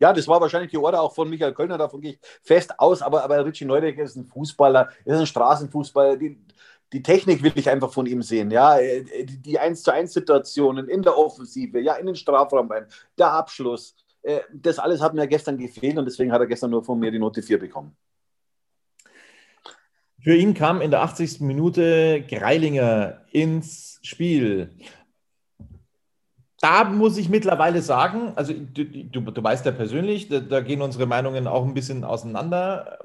Ja, 0.00 0.12
das 0.12 0.28
war 0.28 0.40
wahrscheinlich 0.40 0.70
die 0.70 0.78
Order 0.78 1.02
auch 1.02 1.14
von 1.14 1.28
Michael 1.28 1.54
Kölner, 1.54 1.76
davon 1.76 2.00
gehe 2.00 2.12
ich 2.12 2.18
fest 2.42 2.78
aus. 2.78 3.02
Aber, 3.02 3.24
aber 3.24 3.44
Richie 3.44 3.64
Neudecker 3.64 4.02
ist 4.02 4.16
ein 4.16 4.26
Fußballer, 4.26 4.90
ist 5.04 5.18
ein 5.18 5.26
Straßenfußballer. 5.26 6.16
Die, 6.16 6.38
die 6.92 7.02
Technik 7.02 7.42
will 7.42 7.52
ich 7.54 7.68
einfach 7.68 7.92
von 7.92 8.06
ihm 8.06 8.22
sehen. 8.22 8.50
Ja, 8.50 8.78
die 8.78 9.58
1 9.58 9.82
zu 9.82 9.92
1 9.92 10.12
Situationen 10.12 10.88
in 10.88 11.02
der 11.02 11.18
Offensive, 11.18 11.80
ja, 11.80 11.94
in 11.94 12.06
den 12.06 12.16
Strafraum 12.16 12.70
rein, 12.70 12.86
der 13.18 13.32
Abschluss. 13.32 13.94
Äh, 14.22 14.40
das 14.52 14.78
alles 14.78 15.00
hat 15.00 15.14
mir 15.14 15.26
gestern 15.26 15.58
gefehlt 15.58 15.98
und 15.98 16.06
deswegen 16.06 16.32
hat 16.32 16.40
er 16.40 16.46
gestern 16.46 16.70
nur 16.70 16.84
von 16.84 16.98
mir 16.98 17.10
die 17.10 17.18
Note 17.18 17.42
4 17.42 17.58
bekommen. 17.58 17.96
Für 20.20 20.34
ihn 20.34 20.54
kam 20.54 20.80
in 20.80 20.90
der 20.90 21.02
80. 21.02 21.40
Minute 21.40 22.24
Greilinger 22.28 23.22
ins 23.30 24.00
Spiel. 24.02 24.70
Da 26.60 26.84
muss 26.84 27.16
ich 27.18 27.28
mittlerweile 27.28 27.82
sagen, 27.82 28.32
also 28.34 28.52
du, 28.52 28.84
du, 28.84 29.20
du 29.20 29.42
weißt 29.42 29.64
ja 29.64 29.70
persönlich, 29.70 30.28
da, 30.28 30.40
da, 30.40 30.60
gehen 30.60 30.82
unsere 30.82 31.06
Meinungen 31.06 31.46
auch 31.46 31.64
ein 31.64 31.74
bisschen 31.74 32.02
auseinander. 32.02 32.98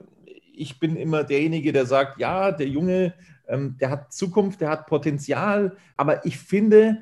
Ich 0.55 0.79
bin 0.79 0.95
immer 0.95 1.23
derjenige, 1.23 1.71
der 1.71 1.85
sagt, 1.85 2.19
ja, 2.19 2.51
der 2.51 2.67
Junge, 2.67 3.13
ähm, 3.47 3.77
der 3.79 3.89
hat 3.89 4.13
Zukunft, 4.13 4.61
der 4.61 4.69
hat 4.69 4.87
Potenzial, 4.87 5.77
aber 5.97 6.25
ich 6.25 6.37
finde, 6.37 7.01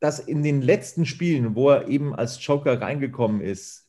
dass 0.00 0.18
in 0.18 0.42
den 0.42 0.62
letzten 0.62 1.06
Spielen, 1.06 1.54
wo 1.54 1.70
er 1.70 1.88
eben 1.88 2.14
als 2.14 2.44
Joker 2.44 2.80
reingekommen 2.80 3.40
ist, 3.40 3.86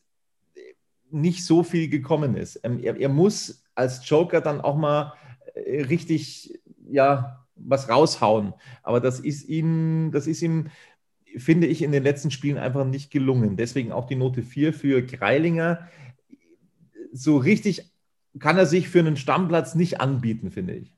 nicht 1.10 1.44
so 1.44 1.62
viel 1.62 1.88
gekommen 1.88 2.36
ist. 2.36 2.60
Ähm, 2.62 2.80
er, 2.82 2.98
er 2.98 3.08
muss 3.08 3.64
als 3.74 4.08
Joker 4.08 4.40
dann 4.40 4.60
auch 4.60 4.76
mal 4.76 5.14
äh, 5.54 5.82
richtig, 5.82 6.60
ja, 6.88 7.46
was 7.54 7.88
raushauen. 7.88 8.54
Aber 8.82 9.00
das 9.00 9.20
ist 9.20 9.48
ihm, 9.48 10.10
das 10.12 10.26
ist 10.26 10.42
ihm, 10.42 10.68
finde 11.36 11.66
ich, 11.66 11.82
in 11.82 11.92
den 11.92 12.02
letzten 12.02 12.30
Spielen 12.30 12.58
einfach 12.58 12.84
nicht 12.84 13.10
gelungen. 13.10 13.56
Deswegen 13.56 13.92
auch 13.92 14.06
die 14.06 14.16
Note 14.16 14.42
4 14.42 14.72
für 14.72 15.02
Greilinger. 15.02 15.88
So 17.12 17.36
richtig 17.36 17.90
kann 18.38 18.56
er 18.56 18.66
sich 18.66 18.88
für 18.88 19.00
einen 19.00 19.16
Stammplatz 19.16 19.74
nicht 19.74 20.00
anbieten, 20.00 20.50
finde 20.50 20.74
ich. 20.74 20.96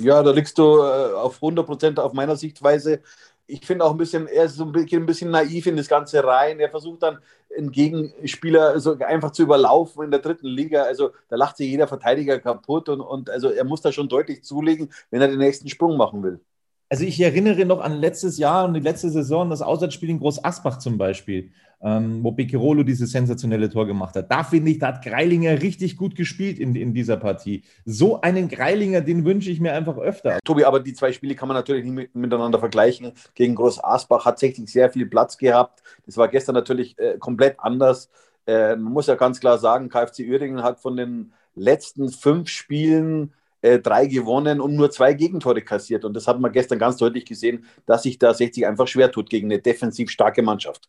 Ja, 0.00 0.22
da 0.22 0.30
liegst 0.30 0.56
du 0.58 0.62
äh, 0.80 1.12
auf 1.14 1.40
100 1.40 1.66
Prozent 1.66 1.98
auf 1.98 2.12
meiner 2.12 2.36
Sichtweise 2.36 3.02
ich 3.50 3.64
finde 3.64 3.86
auch 3.86 3.92
ein 3.92 3.96
bisschen, 3.96 4.26
er 4.26 4.44
ist 4.44 4.56
so 4.56 4.64
ein 4.64 4.72
bisschen, 4.72 5.02
ein 5.02 5.06
bisschen 5.06 5.30
naiv 5.30 5.66
in 5.66 5.76
das 5.78 5.88
Ganze 5.88 6.22
rein. 6.22 6.60
Er 6.60 6.68
versucht 6.70 7.02
dann 7.02 7.18
einen 7.56 7.72
Gegenspieler 7.72 8.78
so 8.78 8.98
einfach 8.98 9.30
zu 9.30 9.42
überlaufen 9.42 10.04
in 10.04 10.10
der 10.10 10.20
dritten 10.20 10.46
Liga. 10.48 10.82
Also 10.82 11.12
da 11.30 11.36
lacht 11.36 11.56
sich 11.56 11.70
jeder 11.70 11.88
Verteidiger 11.88 12.38
kaputt 12.40 12.90
und, 12.90 13.00
und 13.00 13.30
also 13.30 13.48
er 13.50 13.64
muss 13.64 13.80
da 13.80 13.90
schon 13.90 14.08
deutlich 14.10 14.44
zulegen, 14.44 14.92
wenn 15.10 15.22
er 15.22 15.28
den 15.28 15.38
nächsten 15.38 15.68
Sprung 15.70 15.96
machen 15.96 16.22
will. 16.22 16.40
Also 16.90 17.04
ich 17.04 17.20
erinnere 17.20 17.66
noch 17.66 17.80
an 17.80 17.92
letztes 17.92 18.38
Jahr 18.38 18.64
und 18.64 18.72
die 18.72 18.80
letzte 18.80 19.10
Saison, 19.10 19.50
das 19.50 19.60
Auswärtsspiel 19.60 20.08
in 20.08 20.18
Groß 20.18 20.42
Asbach 20.42 20.78
zum 20.78 20.96
Beispiel, 20.96 21.50
ähm, 21.82 22.24
wo 22.24 22.32
Beccherolo 22.32 22.82
dieses 22.82 23.12
sensationelle 23.12 23.68
Tor 23.68 23.86
gemacht 23.86 24.16
hat. 24.16 24.30
Da 24.30 24.42
finde 24.42 24.70
ich, 24.70 24.78
da 24.78 24.88
hat 24.88 25.04
Greilinger 25.04 25.60
richtig 25.60 25.98
gut 25.98 26.16
gespielt 26.16 26.58
in, 26.58 26.74
in 26.74 26.94
dieser 26.94 27.18
Partie. 27.18 27.62
So 27.84 28.22
einen 28.22 28.48
Greilinger, 28.48 29.02
den 29.02 29.26
wünsche 29.26 29.50
ich 29.50 29.60
mir 29.60 29.74
einfach 29.74 29.98
öfter. 29.98 30.38
Tobi, 30.44 30.64
aber 30.64 30.80
die 30.80 30.94
zwei 30.94 31.12
Spiele 31.12 31.34
kann 31.34 31.48
man 31.48 31.56
natürlich 31.56 31.84
nicht 31.84 32.14
miteinander 32.14 32.58
vergleichen. 32.58 33.12
Gegen 33.34 33.54
Groß 33.54 33.84
Asbach 33.84 34.24
hat 34.24 34.38
tatsächlich 34.38 34.72
sehr 34.72 34.88
viel 34.88 35.06
Platz 35.06 35.36
gehabt. 35.36 35.82
Das 36.06 36.16
war 36.16 36.28
gestern 36.28 36.54
natürlich 36.54 36.98
äh, 36.98 37.18
komplett 37.18 37.56
anders. 37.58 38.08
Äh, 38.46 38.76
man 38.76 38.92
muss 38.94 39.08
ja 39.08 39.16
ganz 39.16 39.40
klar 39.40 39.58
sagen, 39.58 39.90
KfC 39.90 40.26
Uerdingen 40.26 40.62
hat 40.62 40.80
von 40.80 40.96
den 40.96 41.32
letzten 41.54 42.08
fünf 42.08 42.48
Spielen 42.48 43.34
äh, 43.62 43.78
drei 43.78 44.06
gewonnen 44.06 44.60
und 44.60 44.74
nur 44.74 44.90
zwei 44.90 45.14
Gegentore 45.14 45.62
kassiert. 45.62 46.04
Und 46.04 46.14
das 46.14 46.28
hat 46.28 46.40
man 46.40 46.52
gestern 46.52 46.78
ganz 46.78 46.96
deutlich 46.96 47.24
gesehen, 47.24 47.64
dass 47.86 48.02
sich 48.02 48.18
da 48.18 48.32
60 48.32 48.66
einfach 48.66 48.88
schwer 48.88 49.10
tut 49.10 49.30
gegen 49.30 49.48
eine 49.48 49.60
defensiv 49.60 50.10
starke 50.10 50.42
Mannschaft. 50.42 50.88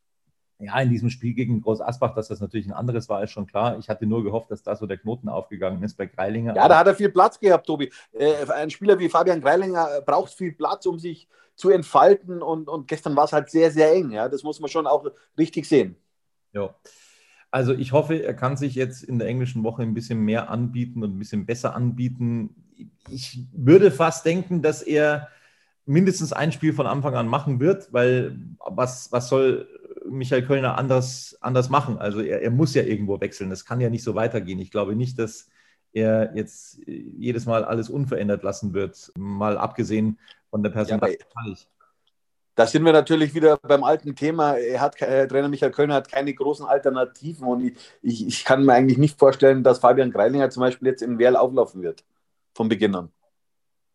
Ja, 0.62 0.78
in 0.82 0.90
diesem 0.90 1.10
Spiel 1.10 1.34
gegen 1.34 1.62
Groß 1.62 1.80
Asbach, 1.80 2.14
dass 2.14 2.28
das 2.28 2.42
natürlich 2.42 2.68
ein 2.68 2.74
anderes 2.74 3.08
war, 3.08 3.24
ist 3.24 3.32
schon 3.32 3.48
klar. 3.48 3.78
Ich 3.80 3.88
hatte 3.88 4.06
nur 4.06 4.26
gehofft, 4.26 4.52
dass 4.52 4.62
da 4.62 4.76
so 4.76 4.86
der 4.86 4.98
Knoten 4.98 5.30
aufgegangen 5.30 5.82
ist 5.84 5.96
bei 5.96 6.06
Greilinger. 6.06 6.54
Ja, 6.54 6.68
da 6.68 6.80
hat 6.80 6.88
er 6.88 6.96
viel 6.96 7.10
Platz 7.10 7.40
gehabt, 7.40 7.66
Tobi. 7.66 7.90
Äh, 8.12 8.46
ein 8.52 8.70
Spieler 8.70 9.00
wie 9.00 9.08
Fabian 9.08 9.40
Greilinger 9.40 10.02
braucht 10.06 10.34
viel 10.34 10.52
Platz, 10.52 10.86
um 10.86 11.00
sich 11.00 11.30
zu 11.56 11.70
entfalten. 11.70 12.42
Und, 12.42 12.68
und 12.68 12.90
gestern 12.90 13.16
war 13.16 13.24
es 13.24 13.32
halt 13.32 13.50
sehr, 13.50 13.72
sehr 13.72 13.94
eng. 13.94 14.12
Ja, 14.12 14.28
das 14.28 14.44
muss 14.44 14.60
man 14.60 14.70
schon 14.70 14.86
auch 14.86 15.06
richtig 15.38 15.66
sehen. 15.66 15.96
Ja. 16.52 16.76
Also 17.52 17.74
ich 17.74 17.92
hoffe, 17.92 18.24
er 18.24 18.34
kann 18.34 18.58
sich 18.58 18.76
jetzt 18.76 19.04
in 19.04 19.20
der 19.20 19.28
englischen 19.28 19.64
Woche 19.64 19.82
ein 19.82 19.94
bisschen 19.94 20.20
mehr 20.20 20.50
anbieten 20.50 21.04
und 21.04 21.16
ein 21.16 21.20
bisschen 21.20 21.46
besser 21.46 21.76
anbieten. 21.76 22.56
Ich 23.10 23.48
würde 23.54 23.92
fast 23.92 24.26
denken, 24.26 24.62
dass 24.62 24.82
er 24.84 25.30
mindestens 25.86 26.34
ein 26.34 26.52
Spiel 26.52 26.74
von 26.74 26.86
Anfang 26.86 27.16
an 27.16 27.28
machen 27.28 27.60
wird, 27.60 27.92
weil 27.92 28.38
was, 28.60 29.12
was 29.12 29.30
soll 29.30 29.68
Michael 30.08 30.46
Kölner 30.46 30.78
anders, 30.78 31.38
anders 31.42 31.70
machen? 31.70 31.98
Also 31.98 32.22
er, 32.22 32.42
er 32.44 32.52
muss 32.52 32.76
ja 32.76 32.84
irgendwo 32.84 33.20
wechseln. 33.20 33.50
Das 33.50 33.66
kann 33.66 33.82
ja 33.82 33.90
nicht 33.90 34.04
so 34.04 34.14
weitergehen. 34.14 34.60
Ich 34.60 34.72
glaube 34.72 34.96
nicht, 34.96 35.18
dass 35.18 35.50
er 35.92 36.36
jetzt 36.36 36.80
jedes 36.86 37.48
Mal 37.48 37.66
alles 37.66 37.90
unverändert 37.90 38.44
lassen 38.44 38.74
wird, 38.74 39.12
mal 39.18 39.58
abgesehen 39.58 40.20
von 40.52 40.62
der 40.62 40.70
Personal. 40.70 41.12
Ja, 41.12 41.18
da 42.60 42.68
sind 42.68 42.84
wir 42.84 42.92
natürlich 42.92 43.34
wieder 43.34 43.56
beim 43.56 43.86
alten 43.86 44.16
Thema. 44.16 44.56
Er 44.56 44.82
hat, 44.82 45.02
äh, 45.02 45.26
Trainer 45.30 45.48
Michael 45.48 45.72
Kölner 45.72 45.94
hat 45.94 46.12
keine 46.12 46.34
großen 46.34 46.66
Alternativen 46.66 47.48
und 47.48 47.64
ich, 47.64 47.78
ich, 48.02 48.28
ich, 48.28 48.44
kann 48.44 48.66
mir 48.66 48.74
eigentlich 48.74 48.98
nicht 48.98 49.18
vorstellen, 49.18 49.64
dass 49.64 49.80
Fabian 49.80 50.12
Greilinger 50.12 50.50
zum 50.50 50.60
Beispiel 50.60 50.90
jetzt 50.90 51.02
in 51.02 51.18
Werl 51.20 51.38
auflaufen 51.38 51.82
wird, 51.82 52.04
von 52.54 52.68
Beginn 52.68 52.96
an. 52.96 53.14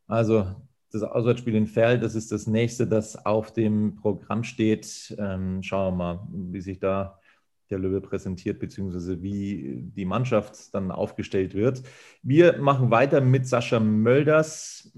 Also 0.07 0.47
das 0.91 1.03
Auswärtsspiel 1.03 1.55
in 1.57 1.67
Ferl, 1.67 2.01
das 2.01 2.15
ist 2.15 2.33
das 2.33 2.47
nächste, 2.47 2.87
das 2.87 3.27
auf 3.27 3.53
dem 3.53 3.97
Programm 3.97 4.45
steht. 4.45 5.15
Ähm, 5.19 5.63
schauen 5.63 5.93
wir 5.93 5.97
mal, 5.99 6.27
wie 6.33 6.63
sich 6.63 6.79
da 6.79 7.21
der 7.69 7.79
Löwe 7.79 8.01
präsentiert, 8.01 8.61
beziehungsweise 8.61 9.21
wie 9.23 9.83
die 9.95 10.07
Mannschaft 10.07 10.75
dann 10.75 10.91
aufgestellt 10.91 11.53
wird. 11.53 11.83
Wir 12.23 12.57
machen 12.57 12.91
weiter 12.91 13.21
mit 13.21 13.47
Sascha 13.47 13.79
Mölders 13.79 14.91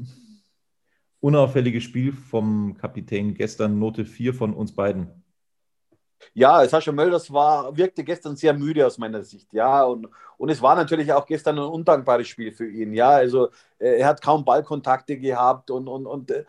unauffälliges 1.27 1.83
Spiel 1.83 2.12
vom 2.12 2.77
Kapitän 2.77 3.35
gestern, 3.35 3.81
Note 3.81 4.05
4 4.05 4.33
von 4.33 4.55
uns 4.55 4.73
beiden. 4.73 5.09
Ja, 6.35 6.67
Sascha 6.69 6.93
Mölders 6.93 7.33
war, 7.33 7.77
wirkte 7.77 8.05
gestern 8.05 8.37
sehr 8.37 8.55
müde 8.55 8.87
aus 8.87 8.97
meiner 8.97 9.23
Sicht, 9.23 9.53
ja. 9.53 9.83
Und, 9.83 10.09
und 10.39 10.49
es 10.51 10.62
war 10.62 10.77
natürlich 10.77 11.12
auch 11.12 11.27
gestern 11.27 11.59
ein 11.59 11.65
undankbares 11.65 12.29
Spiel 12.29 12.53
für 12.53 12.69
ihn, 12.69 12.93
ja. 12.93 13.11
Also 13.11 13.49
äh, 13.79 13.99
er 13.99 14.07
hat 14.07 14.23
kaum 14.23 14.45
Ballkontakte 14.45 15.19
gehabt 15.19 15.71
und, 15.71 15.89
und, 15.89 16.07
und 16.07 16.31
äh, 16.31 16.45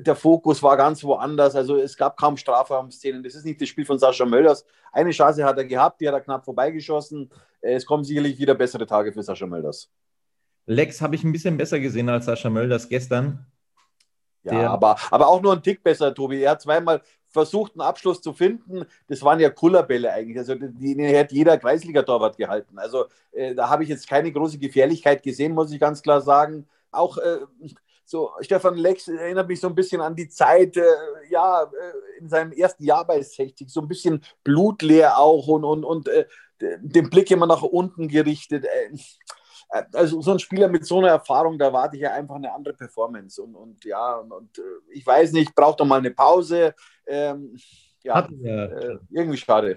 der 0.00 0.14
Fokus 0.14 0.62
war 0.62 0.76
ganz 0.76 1.02
woanders. 1.02 1.56
Also 1.56 1.76
es 1.76 1.96
gab 1.96 2.16
kaum 2.18 2.36
Strafraumszenen. 2.36 3.22
Das 3.22 3.34
ist 3.34 3.44
nicht 3.44 3.60
das 3.60 3.68
Spiel 3.68 3.86
von 3.86 3.98
Sascha 3.98 4.26
Mölders. 4.26 4.66
Eine 4.92 5.10
Chance 5.10 5.44
hat 5.44 5.56
er 5.56 5.64
gehabt, 5.64 6.00
die 6.00 6.08
hat 6.08 6.14
er 6.14 6.20
knapp 6.20 6.44
vorbeigeschossen. 6.44 7.30
Äh, 7.62 7.74
es 7.74 7.86
kommen 7.86 8.04
sicherlich 8.04 8.38
wieder 8.38 8.54
bessere 8.54 8.86
Tage 8.86 9.12
für 9.12 9.22
Sascha 9.22 9.46
Mölders. 9.46 9.90
Lex 10.66 11.00
habe 11.00 11.14
ich 11.14 11.24
ein 11.24 11.32
bisschen 11.32 11.56
besser 11.56 11.80
gesehen 11.80 12.10
als 12.10 12.26
Sascha 12.26 12.50
Mölders 12.50 12.90
gestern. 12.90 13.46
Ja, 14.54 14.70
aber, 14.70 14.96
aber 15.10 15.28
auch 15.28 15.40
nur 15.40 15.52
ein 15.52 15.62
Tick 15.62 15.82
besser, 15.82 16.14
Tobi. 16.14 16.42
Er 16.42 16.52
hat 16.52 16.62
zweimal 16.62 17.02
versucht, 17.28 17.72
einen 17.72 17.82
Abschluss 17.82 18.20
zu 18.20 18.32
finden. 18.32 18.84
Das 19.08 19.22
waren 19.22 19.40
ja 19.40 19.50
Kullerbälle 19.50 20.12
eigentlich. 20.12 20.38
Also 20.38 20.54
die, 20.54 20.96
die 20.96 21.18
hat 21.18 21.32
jeder 21.32 21.58
Kreisliga-Torwart 21.58 22.36
gehalten. 22.36 22.78
Also 22.78 23.06
äh, 23.32 23.54
da 23.54 23.68
habe 23.68 23.82
ich 23.82 23.88
jetzt 23.88 24.08
keine 24.08 24.32
große 24.32 24.58
Gefährlichkeit 24.58 25.22
gesehen, 25.22 25.54
muss 25.54 25.72
ich 25.72 25.80
ganz 25.80 26.02
klar 26.02 26.20
sagen. 26.20 26.66
Auch 26.90 27.18
äh, 27.18 27.38
so 28.04 28.32
Stefan 28.40 28.76
Lex 28.76 29.08
erinnert 29.08 29.48
mich 29.48 29.60
so 29.60 29.68
ein 29.68 29.74
bisschen 29.74 30.00
an 30.00 30.16
die 30.16 30.28
Zeit, 30.28 30.76
äh, 30.78 30.82
ja, 31.28 31.64
äh, 31.64 32.20
in 32.20 32.28
seinem 32.28 32.52
ersten 32.52 32.84
Jahr 32.84 33.06
bei 33.06 33.20
60, 33.20 33.68
so 33.68 33.82
ein 33.82 33.88
bisschen 33.88 34.22
blutleer 34.44 35.18
auch 35.18 35.46
und, 35.46 35.64
und, 35.64 35.84
und 35.84 36.08
äh, 36.08 36.24
den 36.58 37.10
Blick 37.10 37.30
immer 37.30 37.46
nach 37.46 37.62
unten 37.62 38.08
gerichtet. 38.08 38.66
Äh, 39.70 39.84
also 39.92 40.20
so 40.20 40.32
ein 40.32 40.38
Spieler 40.38 40.68
mit 40.68 40.84
so 40.86 40.98
einer 40.98 41.08
Erfahrung, 41.08 41.58
da 41.58 41.66
erwarte 41.66 41.96
ich 41.96 42.02
ja 42.02 42.12
einfach 42.12 42.36
eine 42.36 42.52
andere 42.52 42.74
Performance. 42.74 43.42
Und, 43.42 43.54
und 43.54 43.84
ja, 43.84 44.16
und, 44.16 44.58
äh, 44.58 44.62
ich 44.92 45.06
weiß 45.06 45.32
nicht, 45.32 45.54
braucht 45.54 45.80
doch 45.80 45.86
mal 45.86 45.98
eine 45.98 46.10
Pause. 46.10 46.74
Ähm, 47.06 47.58
ja, 48.02 48.20
äh, 48.20 48.98
irgendwie 49.10 49.38
schade. 49.38 49.76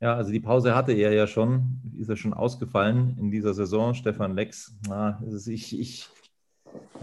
Ja, 0.00 0.16
also 0.16 0.32
die 0.32 0.40
Pause 0.40 0.74
hatte 0.74 0.92
er 0.92 1.12
ja 1.12 1.26
schon, 1.26 1.80
ist 1.98 2.08
er 2.08 2.16
schon 2.16 2.34
ausgefallen 2.34 3.16
in 3.18 3.30
dieser 3.30 3.54
Saison, 3.54 3.94
Stefan 3.94 4.34
Lex. 4.34 4.74
Na, 4.88 5.22
ich, 5.46 5.78
ich 5.78 6.08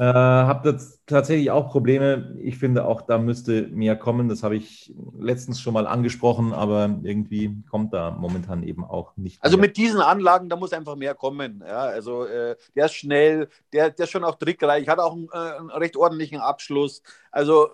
äh, 0.02 0.04
habe 0.04 0.80
tatsächlich 1.06 1.52
auch 1.52 1.70
Probleme. 1.70 2.36
Ich 2.42 2.58
finde 2.58 2.86
auch, 2.86 3.02
da 3.02 3.20
müsste 3.20 3.68
mehr 3.68 3.96
kommen. 3.96 4.30
Das 4.30 4.42
habe 4.42 4.56
ich 4.56 4.92
letztens 5.20 5.62
schon 5.62 5.76
mal 5.76 5.86
angesprochen, 5.86 6.54
aber 6.54 7.00
irgendwie 7.04 7.62
kommt 7.70 7.94
da 7.94 8.10
momentan 8.10 8.64
eben 8.64 8.84
auch 8.84 9.16
nicht. 9.16 9.44
Also 9.44 9.58
mehr. 9.58 9.68
mit 9.68 9.78
diesen 9.78 10.02
Anlagen, 10.02 10.50
da 10.50 10.56
muss 10.56 10.74
einfach 10.74 10.96
mehr 10.96 11.14
kommen. 11.14 11.64
Ja, 11.64 11.82
also 11.82 12.26
äh, 12.26 12.56
der 12.76 12.86
ist 12.86 12.96
schnell, 12.96 13.48
der, 13.74 13.92
der 13.92 14.06
ist 14.06 14.10
schon 14.10 14.24
auch 14.24 14.40
trickreich, 14.40 14.88
hat 14.88 14.98
auch 14.98 15.14
einen, 15.14 15.30
äh, 15.32 15.60
einen 15.60 15.70
recht 15.70 15.96
ordentlichen 15.96 16.40
Abschluss. 16.40 17.04
Also 17.30 17.70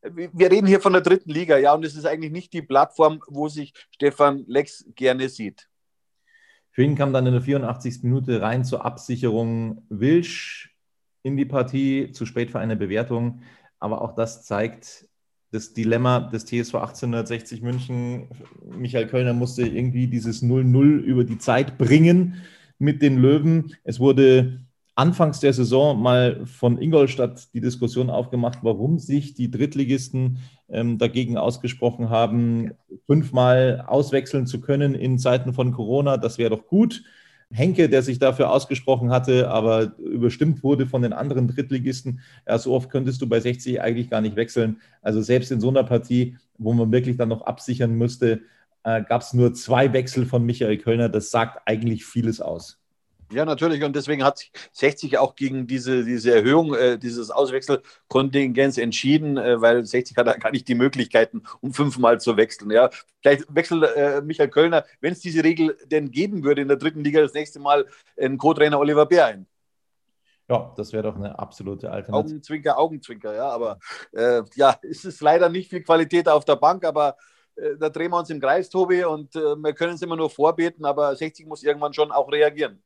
wir 0.00 0.50
reden 0.50 0.66
hier 0.66 0.80
von 0.80 0.94
der 0.94 1.02
dritten 1.02 1.28
Liga, 1.28 1.58
ja, 1.58 1.74
und 1.74 1.84
es 1.84 1.96
ist 1.96 2.06
eigentlich 2.06 2.32
nicht 2.32 2.54
die 2.54 2.62
Plattform, 2.62 3.20
wo 3.28 3.48
sich 3.48 3.74
Stefan 3.90 4.44
Lex 4.46 4.86
gerne 4.94 5.28
sieht. 5.28 5.68
Für 6.70 6.82
ihn 6.82 6.94
kam 6.94 7.12
dann 7.12 7.26
in 7.26 7.34
der 7.34 7.42
84. 7.42 8.04
Minute 8.04 8.40
rein 8.40 8.64
zur 8.64 8.86
Absicherung 8.86 9.84
Wilsch 9.90 10.69
in 11.22 11.36
die 11.36 11.44
Partie, 11.44 12.12
zu 12.12 12.26
spät 12.26 12.50
für 12.50 12.58
eine 12.58 12.76
Bewertung. 12.76 13.40
Aber 13.78 14.02
auch 14.02 14.14
das 14.14 14.44
zeigt 14.44 15.08
das 15.52 15.72
Dilemma 15.72 16.20
des 16.20 16.44
TSV 16.44 16.74
1860 16.76 17.62
München. 17.62 18.28
Michael 18.64 19.08
Kölner 19.08 19.32
musste 19.32 19.66
irgendwie 19.66 20.06
dieses 20.06 20.42
0-0 20.42 20.98
über 21.00 21.24
die 21.24 21.38
Zeit 21.38 21.76
bringen 21.76 22.36
mit 22.78 23.02
den 23.02 23.18
Löwen. 23.18 23.74
Es 23.82 23.98
wurde 23.98 24.60
anfangs 24.94 25.40
der 25.40 25.52
Saison 25.52 26.00
mal 26.00 26.44
von 26.46 26.80
Ingolstadt 26.80 27.52
die 27.54 27.60
Diskussion 27.60 28.10
aufgemacht, 28.10 28.58
warum 28.62 28.98
sich 28.98 29.34
die 29.34 29.50
Drittligisten 29.50 30.38
ähm, 30.68 30.98
dagegen 30.98 31.36
ausgesprochen 31.36 32.10
haben, 32.10 32.72
fünfmal 33.06 33.84
auswechseln 33.86 34.46
zu 34.46 34.60
können 34.60 34.94
in 34.94 35.18
Zeiten 35.18 35.52
von 35.52 35.72
Corona. 35.72 36.16
Das 36.16 36.38
wäre 36.38 36.50
doch 36.50 36.66
gut. 36.66 37.02
Henke, 37.52 37.88
der 37.88 38.02
sich 38.02 38.18
dafür 38.18 38.50
ausgesprochen 38.50 39.10
hatte, 39.10 39.50
aber 39.50 39.96
überstimmt 39.98 40.62
wurde 40.62 40.86
von 40.86 41.02
den 41.02 41.12
anderen 41.12 41.48
Drittligisten. 41.48 42.20
Ja, 42.46 42.58
so 42.58 42.72
oft 42.72 42.90
könntest 42.90 43.20
du 43.22 43.28
bei 43.28 43.40
60 43.40 43.80
eigentlich 43.80 44.08
gar 44.08 44.20
nicht 44.20 44.36
wechseln. 44.36 44.80
Also 45.02 45.20
selbst 45.20 45.50
in 45.50 45.60
so 45.60 45.68
einer 45.68 45.82
Partie, 45.82 46.36
wo 46.58 46.72
man 46.72 46.92
wirklich 46.92 47.16
dann 47.16 47.28
noch 47.28 47.42
absichern 47.42 47.94
müsste, 47.94 48.42
äh, 48.84 49.02
gab 49.02 49.22
es 49.22 49.32
nur 49.32 49.52
zwei 49.54 49.92
Wechsel 49.92 50.26
von 50.26 50.46
Michael 50.46 50.78
Kölner. 50.78 51.08
Das 51.08 51.30
sagt 51.30 51.62
eigentlich 51.66 52.04
vieles 52.04 52.40
aus. 52.40 52.79
Ja, 53.32 53.44
natürlich. 53.44 53.84
Und 53.84 53.94
deswegen 53.94 54.24
hat 54.24 54.38
sich 54.38 54.50
60 54.72 55.18
auch 55.18 55.36
gegen 55.36 55.66
diese, 55.66 56.04
diese 56.04 56.34
Erhöhung 56.34 56.74
äh, 56.74 56.98
dieses 56.98 57.30
Auswechselkontingents 57.30 58.76
entschieden, 58.76 59.36
äh, 59.36 59.60
weil 59.60 59.84
60 59.84 60.16
hat 60.16 60.40
gar 60.40 60.50
nicht 60.50 60.66
die 60.66 60.74
Möglichkeiten, 60.74 61.42
um 61.60 61.72
fünfmal 61.72 62.20
zu 62.20 62.36
wechseln. 62.36 62.70
Ja. 62.70 62.90
Vielleicht 63.20 63.54
wechselt 63.54 63.84
äh, 63.96 64.20
Michael 64.22 64.48
Kölner, 64.48 64.84
wenn 65.00 65.12
es 65.12 65.20
diese 65.20 65.44
Regel 65.44 65.76
denn 65.86 66.10
geben 66.10 66.42
würde 66.42 66.62
in 66.62 66.68
der 66.68 66.76
dritten 66.76 67.04
Liga, 67.04 67.20
das 67.20 67.34
nächste 67.34 67.60
Mal 67.60 67.86
in 68.16 68.36
Co-Trainer 68.36 68.78
Oliver 68.78 69.06
Bär 69.06 69.26
ein. 69.26 69.46
Ja, 70.48 70.74
das 70.76 70.92
wäre 70.92 71.04
doch 71.04 71.14
eine 71.14 71.38
absolute 71.38 71.88
Alternative. 71.88 72.32
Augenzwinker, 72.32 72.78
Augenzwinker, 72.78 73.34
ja. 73.34 73.48
Aber 73.50 73.78
äh, 74.12 74.42
ja, 74.56 74.76
es 74.82 75.04
ist 75.04 75.20
leider 75.20 75.48
nicht 75.48 75.70
viel 75.70 75.84
Qualität 75.84 76.28
auf 76.28 76.44
der 76.44 76.56
Bank, 76.56 76.84
aber 76.84 77.16
äh, 77.54 77.76
da 77.78 77.88
drehen 77.88 78.10
wir 78.10 78.18
uns 78.18 78.30
im 78.30 78.40
Kreis, 78.40 78.68
Tobi, 78.68 79.04
und 79.04 79.36
äh, 79.36 79.54
wir 79.54 79.72
können 79.74 79.94
es 79.94 80.02
immer 80.02 80.16
nur 80.16 80.28
vorbeten, 80.28 80.84
aber 80.84 81.14
60 81.14 81.46
muss 81.46 81.62
irgendwann 81.62 81.92
schon 81.92 82.10
auch 82.10 82.32
reagieren. 82.32 82.82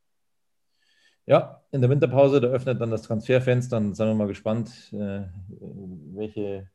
Ja, 1.26 1.62
in 1.70 1.80
der 1.80 1.88
Winterpause, 1.88 2.40
da 2.40 2.48
öffnet 2.48 2.80
dann 2.80 2.90
das 2.90 3.02
Transferfenster. 3.02 3.76
Dann 3.76 3.94
sind 3.94 4.06
wir 4.06 4.14
mal 4.14 4.26
gespannt, 4.26 4.92
äh, 4.92 5.22
welche 6.14 6.68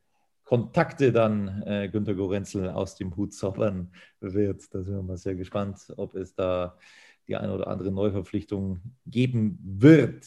Kontakte 0.44 1.12
dann 1.12 1.62
äh, 1.62 1.88
Günter 1.88 2.14
Gorenzel 2.14 2.68
aus 2.70 2.96
dem 2.96 3.14
Hut 3.16 3.32
zaubern 3.32 3.92
wird. 4.20 4.74
Da 4.74 4.82
sind 4.82 4.96
wir 4.96 5.02
mal 5.02 5.16
sehr 5.16 5.36
gespannt, 5.36 5.92
ob 5.96 6.16
es 6.16 6.34
da 6.34 6.76
die 7.28 7.36
eine 7.36 7.54
oder 7.54 7.68
andere 7.68 7.92
Neuverpflichtung 7.92 8.80
geben 9.06 9.60
wird. 9.62 10.26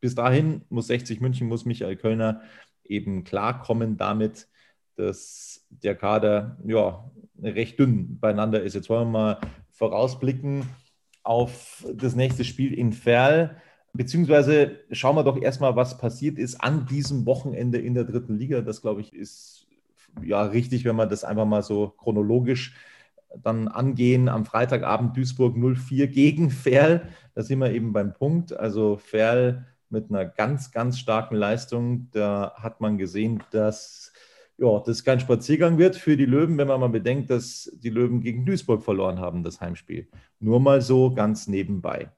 Bis 0.00 0.14
dahin 0.14 0.60
muss 0.68 0.88
60 0.88 1.22
München, 1.22 1.48
muss 1.48 1.64
Michael 1.64 1.96
Kölner 1.96 2.42
eben 2.84 3.24
klarkommen 3.24 3.96
damit, 3.96 4.46
dass 4.96 5.64
der 5.70 5.94
Kader 5.94 6.58
ja 6.66 7.10
recht 7.42 7.78
dünn 7.78 8.20
beieinander 8.20 8.62
ist. 8.62 8.74
Jetzt 8.74 8.90
wollen 8.90 9.08
wir 9.08 9.18
mal 9.18 9.40
vorausblicken 9.70 10.66
auf 11.24 11.84
das 11.92 12.14
nächste 12.14 12.44
Spiel 12.44 12.72
in 12.72 12.92
Ferl. 12.92 13.56
Beziehungsweise 13.92 14.78
schauen 14.90 15.16
wir 15.16 15.24
doch 15.24 15.40
erstmal, 15.40 15.76
was 15.76 15.98
passiert 15.98 16.38
ist 16.38 16.56
an 16.56 16.86
diesem 16.86 17.26
Wochenende 17.26 17.78
in 17.78 17.94
der 17.94 18.04
dritten 18.04 18.36
Liga. 18.36 18.60
Das, 18.60 18.82
glaube 18.82 19.00
ich, 19.00 19.12
ist 19.12 19.66
ja 20.22 20.42
richtig, 20.42 20.84
wenn 20.84 20.96
wir 20.96 21.06
das 21.06 21.24
einfach 21.24 21.46
mal 21.46 21.62
so 21.62 21.94
chronologisch 21.98 22.74
dann 23.42 23.68
angehen. 23.68 24.28
Am 24.28 24.44
Freitagabend 24.44 25.16
Duisburg 25.16 25.56
04 25.56 26.08
gegen 26.08 26.50
Ferl. 26.50 27.08
Da 27.34 27.42
sind 27.42 27.58
wir 27.58 27.72
eben 27.72 27.92
beim 27.92 28.12
Punkt. 28.12 28.52
Also 28.52 28.96
Ferl 28.96 29.66
mit 29.90 30.10
einer 30.10 30.24
ganz, 30.24 30.70
ganz 30.70 30.98
starken 30.98 31.36
Leistung. 31.36 32.08
Da 32.12 32.54
hat 32.56 32.80
man 32.80 32.98
gesehen, 32.98 33.42
dass 33.50 34.12
ja, 34.58 34.80
das 34.84 35.04
kein 35.04 35.20
Spaziergang 35.20 35.78
wird 35.78 35.96
für 35.96 36.16
die 36.16 36.26
Löwen, 36.26 36.58
wenn 36.58 36.68
man 36.68 36.80
mal 36.80 36.88
bedenkt, 36.88 37.30
dass 37.30 37.70
die 37.82 37.90
Löwen 37.90 38.20
gegen 38.20 38.46
Duisburg 38.46 38.82
verloren 38.82 39.18
haben, 39.18 39.42
das 39.42 39.60
Heimspiel. 39.60 40.08
Nur 40.40 40.60
mal 40.60 40.80
so 40.80 41.12
ganz 41.12 41.48
nebenbei. 41.48 42.10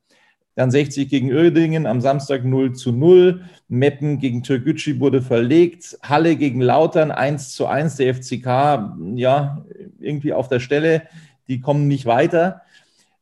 Dann 0.54 0.70
60 0.70 1.10
gegen 1.10 1.30
Uerdingen 1.30 1.86
am 1.86 2.00
Samstag 2.00 2.44
0 2.44 2.72
zu 2.74 2.90
0. 2.90 3.42
Meppen 3.68 4.18
gegen 4.18 4.42
Türkgücü 4.42 4.98
wurde 5.00 5.20
verlegt. 5.20 5.98
Halle 6.02 6.36
gegen 6.36 6.62
Lautern 6.62 7.10
1 7.10 7.52
zu 7.52 7.66
1. 7.66 7.96
Der 7.96 8.14
FCK, 8.14 8.96
ja, 9.14 9.66
irgendwie 10.00 10.32
auf 10.32 10.48
der 10.48 10.60
Stelle. 10.60 11.02
Die 11.48 11.60
kommen 11.60 11.88
nicht 11.88 12.06
weiter. 12.06 12.62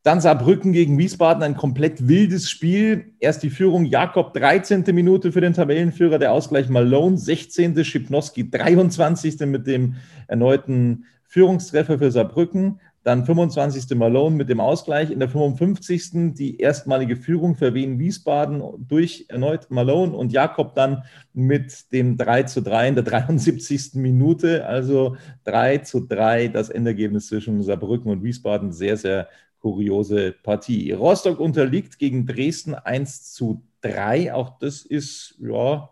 Dann 0.05 0.21
Saarbrücken 0.21 0.75
gegen 0.75 0.99
Wiesbaden, 0.99 1.43
ein 1.43 1.57
komplett 1.57 2.07
wildes 2.07 2.51
Spiel. 2.51 3.15
Erst 3.21 3.43
die 3.43 3.49
Führung 3.49 3.87
Jakob, 3.87 4.35
13. 4.35 4.85
Minute 4.95 5.33
für 5.33 5.41
den 5.41 5.55
Tabellenführer, 5.55 6.19
der 6.19 6.33
Ausgleich 6.33 6.69
Malone, 6.69 7.17
16. 7.17 7.83
Schipnowski, 7.83 8.51
23. 8.51 9.41
mit 9.47 9.67
dem 9.67 9.97
erneuten 10.29 11.07
Führungstreffer 11.25 11.99
für 11.99 12.11
Saarbrücken. 12.11 12.81
Dann 13.03 13.25
25. 13.25 13.97
Malone 13.97 14.37
mit 14.37 14.51
dem 14.51 14.61
Ausgleich. 14.61 15.11
In 15.11 15.21
der 15.21 15.31
55. 15.31 16.35
die 16.35 16.59
erstmalige 16.59 17.17
Führung 17.17 17.55
für 17.55 17.73
Wien 17.73 17.99
Wiesbaden 17.99 18.63
durch 18.77 19.25
erneut 19.29 19.71
Malone 19.71 20.13
und 20.15 20.33
Jakob 20.33 20.75
dann 20.75 21.05
mit 21.33 21.93
dem 21.93 22.19
3 22.19 22.43
zu 22.43 22.61
3 22.61 22.89
in 22.89 22.95
der 22.95 23.05
73. 23.05 23.95
Minute. 23.95 24.67
Also 24.67 25.17
3 25.45 25.79
zu 25.79 26.01
3 26.01 26.49
das 26.49 26.69
Endergebnis 26.69 27.29
zwischen 27.29 27.63
Saarbrücken 27.63 28.11
und 28.11 28.23
Wiesbaden. 28.23 28.71
Sehr, 28.73 28.99
sehr 28.99 29.29
kuriose 29.65 30.33
Partie. 30.43 30.93
Rostock 30.93 31.41
unterliegt 31.41 31.99
gegen 31.99 32.27
Dresden 32.27 32.75
1 32.75 33.33
zu 33.33 33.63
3. 33.81 34.35
Auch 34.35 34.59
das 34.59 34.83
ist 34.83 35.37
ja 35.41 35.89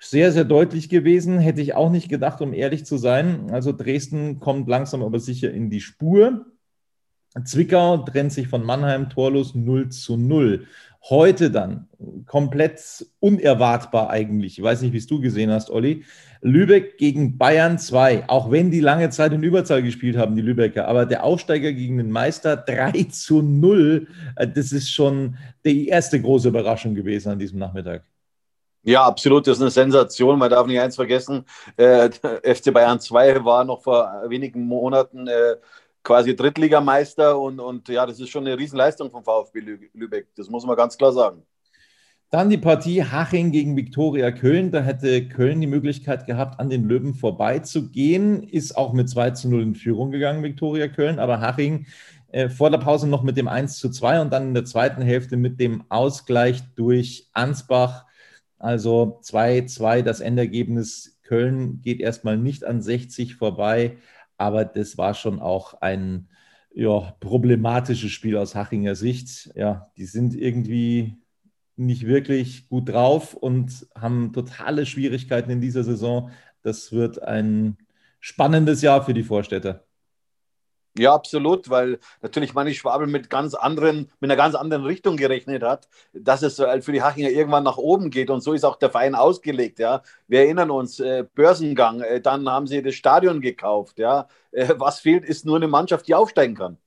sehr, 0.00 0.32
sehr 0.32 0.44
deutlich 0.44 0.88
gewesen. 0.88 1.38
Hätte 1.38 1.60
ich 1.60 1.74
auch 1.74 1.90
nicht 1.90 2.08
gedacht, 2.08 2.40
um 2.40 2.52
ehrlich 2.52 2.84
zu 2.84 2.96
sein. 2.96 3.50
Also 3.52 3.72
Dresden 3.72 4.40
kommt 4.40 4.68
langsam 4.68 5.04
aber 5.04 5.20
sicher 5.20 5.52
in 5.52 5.70
die 5.70 5.80
Spur. 5.80 6.46
Zwickau 7.44 7.98
trennt 7.98 8.32
sich 8.32 8.48
von 8.48 8.64
Mannheim 8.64 9.10
torlos 9.10 9.54
0 9.54 9.90
zu 9.90 10.16
0. 10.16 10.66
Heute 11.08 11.52
dann, 11.52 11.86
komplett 12.26 13.06
unerwartbar 13.20 14.10
eigentlich, 14.10 14.58
ich 14.58 14.64
weiß 14.64 14.82
nicht, 14.82 14.92
wie 14.92 14.98
es 14.98 15.06
du 15.06 15.20
gesehen 15.20 15.52
hast, 15.52 15.70
Olli, 15.70 16.04
Lübeck 16.40 16.98
gegen 16.98 17.38
Bayern 17.38 17.78
2, 17.78 18.28
auch 18.28 18.50
wenn 18.50 18.70
die 18.70 18.80
lange 18.80 19.10
Zeit 19.10 19.32
in 19.32 19.42
Überzahl 19.42 19.82
gespielt 19.82 20.16
haben, 20.16 20.36
die 20.36 20.42
Lübecker, 20.42 20.86
aber 20.88 21.06
der 21.06 21.24
Aufsteiger 21.24 21.72
gegen 21.72 21.98
den 21.98 22.10
Meister 22.10 22.56
3 22.56 23.04
zu 23.10 23.42
0, 23.42 24.06
äh, 24.36 24.48
das 24.48 24.72
ist 24.72 24.90
schon 24.90 25.36
die 25.64 25.88
erste 25.88 26.20
große 26.20 26.48
Überraschung 26.48 26.94
gewesen 26.94 27.30
an 27.30 27.38
diesem 27.38 27.58
Nachmittag. 27.58 28.04
Ja, 28.84 29.04
absolut, 29.04 29.46
das 29.46 29.56
ist 29.56 29.62
eine 29.62 29.70
Sensation. 29.70 30.38
Man 30.38 30.50
darf 30.50 30.66
nicht 30.66 30.80
eins 30.80 30.96
vergessen, 30.96 31.44
äh, 31.76 32.10
FC 32.10 32.72
Bayern 32.72 33.00
2 33.00 33.44
war 33.44 33.64
noch 33.64 33.82
vor 33.82 34.24
wenigen 34.28 34.62
Monaten 34.62 35.26
äh, 35.26 35.56
quasi 36.02 36.34
Drittligameister 36.34 37.38
und, 37.38 37.60
und 37.60 37.88
ja, 37.88 38.06
das 38.06 38.18
ist 38.18 38.30
schon 38.30 38.46
eine 38.46 38.56
Riesenleistung 38.56 39.10
vom 39.10 39.24
VfB 39.24 39.60
Lübeck. 39.92 40.28
Das 40.36 40.48
muss 40.48 40.64
man 40.64 40.76
ganz 40.76 40.96
klar 40.96 41.12
sagen. 41.12 41.42
Dann 42.30 42.50
die 42.50 42.58
Partie 42.58 43.02
Haching 43.02 43.52
gegen 43.52 43.74
Viktoria 43.74 44.30
Köln. 44.30 44.70
Da 44.70 44.82
hätte 44.82 45.28
Köln 45.28 45.62
die 45.62 45.66
Möglichkeit 45.66 46.26
gehabt, 46.26 46.60
an 46.60 46.68
den 46.68 46.86
Löwen 46.86 47.14
vorbeizugehen. 47.14 48.42
Ist 48.42 48.76
auch 48.76 48.92
mit 48.92 49.08
2 49.08 49.30
zu 49.30 49.48
0 49.48 49.62
in 49.62 49.74
Führung 49.74 50.10
gegangen, 50.10 50.42
Viktoria 50.42 50.88
Köln. 50.88 51.18
Aber 51.18 51.40
Haching 51.40 51.86
äh, 52.30 52.50
vor 52.50 52.68
der 52.70 52.78
Pause 52.78 53.08
noch 53.08 53.22
mit 53.22 53.38
dem 53.38 53.48
1 53.48 53.78
zu 53.78 53.88
2 53.88 54.20
und 54.20 54.30
dann 54.30 54.48
in 54.48 54.54
der 54.54 54.66
zweiten 54.66 55.00
Hälfte 55.00 55.38
mit 55.38 55.58
dem 55.58 55.84
Ausgleich 55.88 56.62
durch 56.74 57.30
Ansbach. 57.32 58.04
Also 58.58 59.20
2-2 59.22 60.02
das 60.02 60.20
Endergebnis. 60.20 61.18
Köln 61.22 61.80
geht 61.80 62.00
erstmal 62.00 62.36
nicht 62.36 62.62
an 62.64 62.82
60 62.82 63.36
vorbei. 63.36 63.96
Aber 64.36 64.66
das 64.66 64.98
war 64.98 65.14
schon 65.14 65.40
auch 65.40 65.80
ein 65.80 66.28
ja, 66.74 67.14
problematisches 67.20 68.10
Spiel 68.10 68.36
aus 68.36 68.54
Hachinger 68.54 68.94
Sicht. 68.94 69.50
Ja, 69.54 69.90
die 69.96 70.04
sind 70.04 70.34
irgendwie 70.34 71.16
nicht 71.78 72.06
wirklich 72.06 72.68
gut 72.68 72.88
drauf 72.88 73.34
und 73.34 73.86
haben 73.94 74.32
totale 74.32 74.86
Schwierigkeiten 74.86 75.50
in 75.50 75.60
dieser 75.60 75.84
Saison. 75.84 76.30
Das 76.62 76.92
wird 76.92 77.22
ein 77.22 77.78
spannendes 78.20 78.82
Jahr 78.82 79.04
für 79.04 79.14
die 79.14 79.22
Vorstädter. 79.22 79.84
Ja, 80.98 81.14
absolut, 81.14 81.70
weil 81.70 82.00
natürlich 82.22 82.54
Manni 82.54 82.74
Schwabel 82.74 83.06
mit 83.06 83.30
ganz 83.30 83.54
anderen, 83.54 84.10
mit 84.18 84.30
einer 84.30 84.36
ganz 84.36 84.56
anderen 84.56 84.84
Richtung 84.84 85.16
gerechnet 85.16 85.62
hat, 85.62 85.88
dass 86.12 86.42
es 86.42 86.58
äh, 86.58 86.80
für 86.82 86.90
die 86.90 87.02
Hachinger 87.02 87.30
irgendwann 87.30 87.62
nach 87.62 87.76
oben 87.76 88.10
geht 88.10 88.30
und 88.30 88.40
so 88.40 88.52
ist 88.52 88.64
auch 88.64 88.76
der 88.76 88.90
Verein 88.90 89.14
ausgelegt. 89.14 89.78
Ja, 89.78 90.02
wir 90.26 90.40
erinnern 90.40 90.72
uns 90.72 90.98
äh, 90.98 91.24
Börsengang, 91.34 92.00
äh, 92.00 92.20
dann 92.20 92.48
haben 92.48 92.66
sie 92.66 92.82
das 92.82 92.96
Stadion 92.96 93.40
gekauft. 93.40 94.00
Ja, 94.00 94.26
äh, 94.50 94.74
was 94.76 94.98
fehlt, 94.98 95.24
ist 95.24 95.46
nur 95.46 95.56
eine 95.56 95.68
Mannschaft, 95.68 96.08
die 96.08 96.16
aufsteigen 96.16 96.56
kann. 96.56 96.78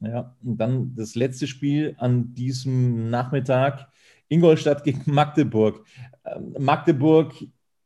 Ja, 0.00 0.34
und 0.42 0.56
dann 0.56 0.94
das 0.96 1.14
letzte 1.14 1.46
Spiel 1.46 1.94
an 1.98 2.32
diesem 2.34 3.10
Nachmittag 3.10 3.88
Ingolstadt 4.32 4.84
gegen 4.84 5.02
Magdeburg. 5.06 5.84
Ähm, 6.24 6.54
Magdeburg 6.58 7.34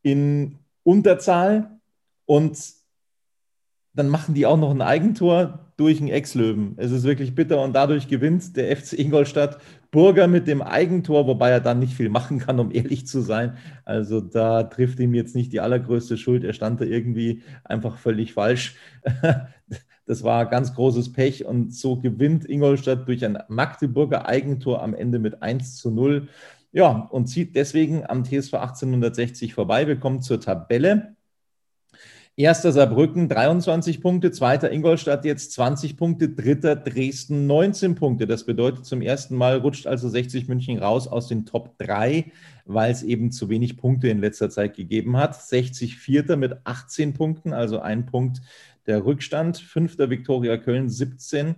in 0.01 0.57
Unterzahl 0.83 1.79
und 2.25 2.57
dann 3.93 4.09
machen 4.09 4.35
die 4.35 4.45
auch 4.45 4.57
noch 4.57 4.71
ein 4.71 4.81
Eigentor 4.81 5.71
durch 5.75 5.99
einen 5.99 6.09
Ex-Löwen. 6.09 6.73
Es 6.77 6.91
ist 6.91 7.03
wirklich 7.03 7.35
bitter 7.35 7.61
und 7.61 7.73
dadurch 7.73 8.07
gewinnt 8.07 8.55
der 8.55 8.75
FC 8.75 8.93
Ingolstadt 8.93 9.59
Burger 9.91 10.27
mit 10.27 10.47
dem 10.47 10.61
Eigentor, 10.61 11.27
wobei 11.27 11.49
er 11.49 11.61
dann 11.61 11.79
nicht 11.79 11.93
viel 11.93 12.09
machen 12.09 12.39
kann, 12.39 12.59
um 12.59 12.71
ehrlich 12.71 13.07
zu 13.07 13.21
sein. 13.21 13.57
Also 13.85 14.21
da 14.21 14.63
trifft 14.63 14.99
ihm 14.99 15.13
jetzt 15.13 15.35
nicht 15.35 15.53
die 15.53 15.59
allergrößte 15.59 16.17
Schuld. 16.17 16.43
Er 16.43 16.53
stand 16.53 16.81
da 16.81 16.85
irgendwie 16.85 17.41
einfach 17.63 17.97
völlig 17.97 18.33
falsch. 18.33 18.75
Das 20.07 20.23
war 20.23 20.45
ganz 20.45 20.73
großes 20.73 21.11
Pech 21.11 21.45
und 21.45 21.73
so 21.75 21.97
gewinnt 21.97 22.49
Ingolstadt 22.49 23.07
durch 23.07 23.25
ein 23.25 23.37
Magdeburger 23.49 24.25
Eigentor 24.25 24.81
am 24.81 24.95
Ende 24.95 25.19
mit 25.19 25.43
1 25.43 25.75
zu 25.75 25.91
0. 25.91 26.29
Ja, 26.71 27.07
und 27.11 27.27
zieht 27.27 27.55
deswegen 27.55 28.05
am 28.05 28.23
TSV 28.23 28.53
1860 28.53 29.53
vorbei. 29.53 29.85
Wir 29.85 29.99
kommen 29.99 30.21
zur 30.21 30.39
Tabelle. 30.39 31.17
Erster 32.39 32.71
Saarbrücken 32.71 33.29
23 33.29 33.99
Punkte, 33.99 34.31
zweiter 34.31 34.71
Ingolstadt 34.71 35.25
jetzt 35.25 35.53
20 35.53 35.97
Punkte, 35.97 36.29
dritter 36.29 36.75
Dresden 36.75 37.47
19 37.47 37.95
Punkte. 37.95 38.27
Das 38.27 38.45
bedeutet, 38.45 38.85
zum 38.85 39.01
ersten 39.01 39.35
Mal 39.35 39.57
rutscht 39.57 39.87
also 39.87 40.07
60 40.07 40.47
München 40.47 40.77
raus 40.77 41.07
aus 41.07 41.27
den 41.27 41.47
Top 41.47 41.79
3, 41.79 42.31
weil 42.65 42.91
es 42.91 43.01
eben 43.01 43.31
zu 43.31 43.49
wenig 43.49 43.75
Punkte 43.75 44.09
in 44.09 44.19
letzter 44.19 44.51
Zeit 44.51 44.75
gegeben 44.75 45.17
hat. 45.17 45.35
60 45.35 45.97
Vierter 45.97 46.37
mit 46.37 46.55
18 46.63 47.13
Punkten, 47.15 47.53
also 47.53 47.79
ein 47.79 48.05
Punkt 48.05 48.41
der 48.87 49.05
Rückstand. 49.05 49.57
Fünfter 49.57 50.09
Viktoria 50.09 50.57
Köln 50.57 50.89
17 50.89 51.55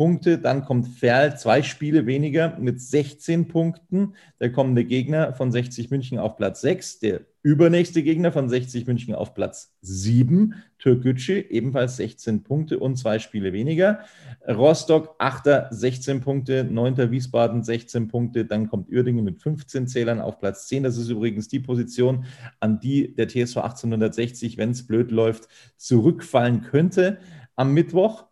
Punkte. 0.00 0.38
Dann 0.38 0.64
kommt 0.64 0.88
Ferl, 0.88 1.36
zwei 1.36 1.60
Spiele 1.60 2.06
weniger 2.06 2.56
mit 2.58 2.80
16 2.80 3.48
Punkten. 3.48 4.14
Der 4.40 4.50
kommende 4.50 4.86
Gegner 4.86 5.34
von 5.34 5.52
60 5.52 5.90
München 5.90 6.18
auf 6.18 6.38
Platz 6.38 6.62
6. 6.62 7.00
Der 7.00 7.20
übernächste 7.42 8.02
Gegner 8.02 8.32
von 8.32 8.48
60 8.48 8.86
München 8.86 9.14
auf 9.14 9.34
Platz 9.34 9.76
7. 9.82 10.54
Türkgücü, 10.78 11.44
ebenfalls 11.50 11.98
16 11.98 12.44
Punkte 12.44 12.78
und 12.78 12.96
zwei 12.96 13.18
Spiele 13.18 13.52
weniger. 13.52 14.00
Rostock, 14.48 15.16
8. 15.18 15.66
16 15.68 16.22
Punkte. 16.22 16.64
9. 16.64 17.10
Wiesbaden, 17.10 17.62
16 17.62 18.08
Punkte. 18.08 18.46
Dann 18.46 18.68
kommt 18.68 18.90
Uerdingen 18.90 19.22
mit 19.22 19.42
15 19.42 19.86
Zählern 19.86 20.22
auf 20.22 20.38
Platz 20.38 20.66
10. 20.68 20.82
Das 20.82 20.96
ist 20.96 21.10
übrigens 21.10 21.48
die 21.48 21.60
Position, 21.60 22.24
an 22.58 22.80
die 22.80 23.14
der 23.14 23.28
TSV 23.28 23.58
1860, 23.58 24.56
wenn 24.56 24.70
es 24.70 24.86
blöd 24.86 25.10
läuft, 25.10 25.46
zurückfallen 25.76 26.62
könnte 26.62 27.18
am 27.54 27.74
Mittwoch. 27.74 28.29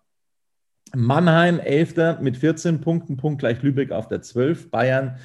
Mannheim 0.95 1.61
11. 1.61 2.21
mit 2.21 2.37
14 2.37 2.81
Punkten, 2.81 3.17
punktgleich 3.17 3.63
Lübeck 3.63 3.93
auf 3.93 4.09
der 4.09 4.23
12. 4.23 4.71
Bayern 4.71 5.17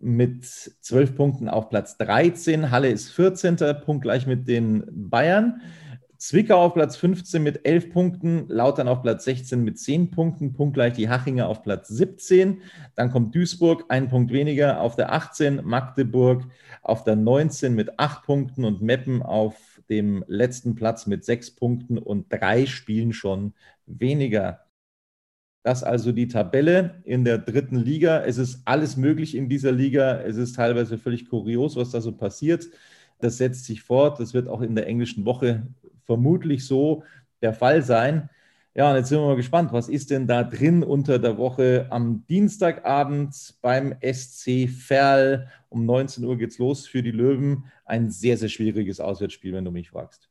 mit 0.00 0.44
12 0.44 1.16
Punkten 1.16 1.48
auf 1.48 1.68
Platz 1.68 1.96
13. 1.98 2.70
Halle 2.70 2.88
ist 2.88 3.10
14. 3.10 3.56
punktgleich 3.84 4.26
mit 4.26 4.46
den 4.48 4.84
Bayern. 4.90 5.60
Zwickau 6.18 6.64
auf 6.64 6.74
Platz 6.74 6.96
15 6.96 7.42
mit 7.42 7.66
11 7.66 7.92
Punkten, 7.92 8.48
Lautern 8.48 8.88
auf 8.88 9.02
Platz 9.02 9.24
16 9.24 9.62
mit 9.62 9.78
10 9.78 10.10
Punkten, 10.10 10.54
punktgleich 10.54 10.94
die 10.94 11.10
Hachinger 11.10 11.46
auf 11.48 11.62
Platz 11.62 11.88
17. 11.88 12.62
Dann 12.94 13.10
kommt 13.10 13.34
Duisburg, 13.34 13.84
ein 13.88 14.08
Punkt 14.08 14.32
weniger 14.32 14.80
auf 14.80 14.96
der 14.96 15.12
18, 15.12 15.60
Magdeburg 15.62 16.44
auf 16.82 17.04
der 17.04 17.16
19 17.16 17.74
mit 17.74 17.98
8 17.98 18.24
Punkten 18.24 18.64
und 18.64 18.80
Meppen 18.80 19.22
auf 19.22 19.56
dem 19.90 20.24
letzten 20.26 20.74
Platz 20.74 21.06
mit 21.06 21.24
6 21.24 21.52
Punkten 21.52 21.98
und 21.98 22.26
drei 22.30 22.66
Spielen 22.66 23.12
schon 23.12 23.52
weniger. 23.86 24.65
Das 25.66 25.82
also 25.82 26.12
die 26.12 26.28
Tabelle 26.28 27.02
in 27.02 27.24
der 27.24 27.38
dritten 27.38 27.74
Liga. 27.74 28.22
Es 28.24 28.38
ist 28.38 28.60
alles 28.66 28.96
möglich 28.96 29.34
in 29.34 29.48
dieser 29.48 29.72
Liga. 29.72 30.20
Es 30.20 30.36
ist 30.36 30.54
teilweise 30.54 30.96
völlig 30.96 31.28
kurios, 31.28 31.74
was 31.74 31.90
da 31.90 32.00
so 32.00 32.12
passiert. 32.12 32.68
Das 33.18 33.38
setzt 33.38 33.64
sich 33.64 33.82
fort. 33.82 34.20
Das 34.20 34.32
wird 34.32 34.46
auch 34.46 34.60
in 34.60 34.76
der 34.76 34.86
englischen 34.86 35.24
Woche 35.24 35.66
vermutlich 36.04 36.64
so 36.64 37.02
der 37.42 37.52
Fall 37.52 37.82
sein. 37.82 38.30
Ja, 38.76 38.90
und 38.90 38.96
jetzt 38.96 39.08
sind 39.08 39.18
wir 39.18 39.26
mal 39.26 39.34
gespannt, 39.34 39.72
was 39.72 39.88
ist 39.88 40.10
denn 40.10 40.28
da 40.28 40.44
drin 40.44 40.84
unter 40.84 41.18
der 41.18 41.36
Woche 41.36 41.88
am 41.90 42.24
Dienstagabend 42.28 43.56
beim 43.60 43.92
SC 44.00 44.68
Verl? 44.68 45.50
Um 45.68 45.84
19 45.84 46.22
Uhr 46.22 46.38
geht's 46.38 46.58
los 46.58 46.86
für 46.86 47.02
die 47.02 47.10
Löwen. 47.10 47.64
Ein 47.84 48.08
sehr, 48.12 48.38
sehr 48.38 48.50
schwieriges 48.50 49.00
Auswärtsspiel, 49.00 49.52
wenn 49.52 49.64
du 49.64 49.72
mich 49.72 49.90
fragst. 49.90 50.28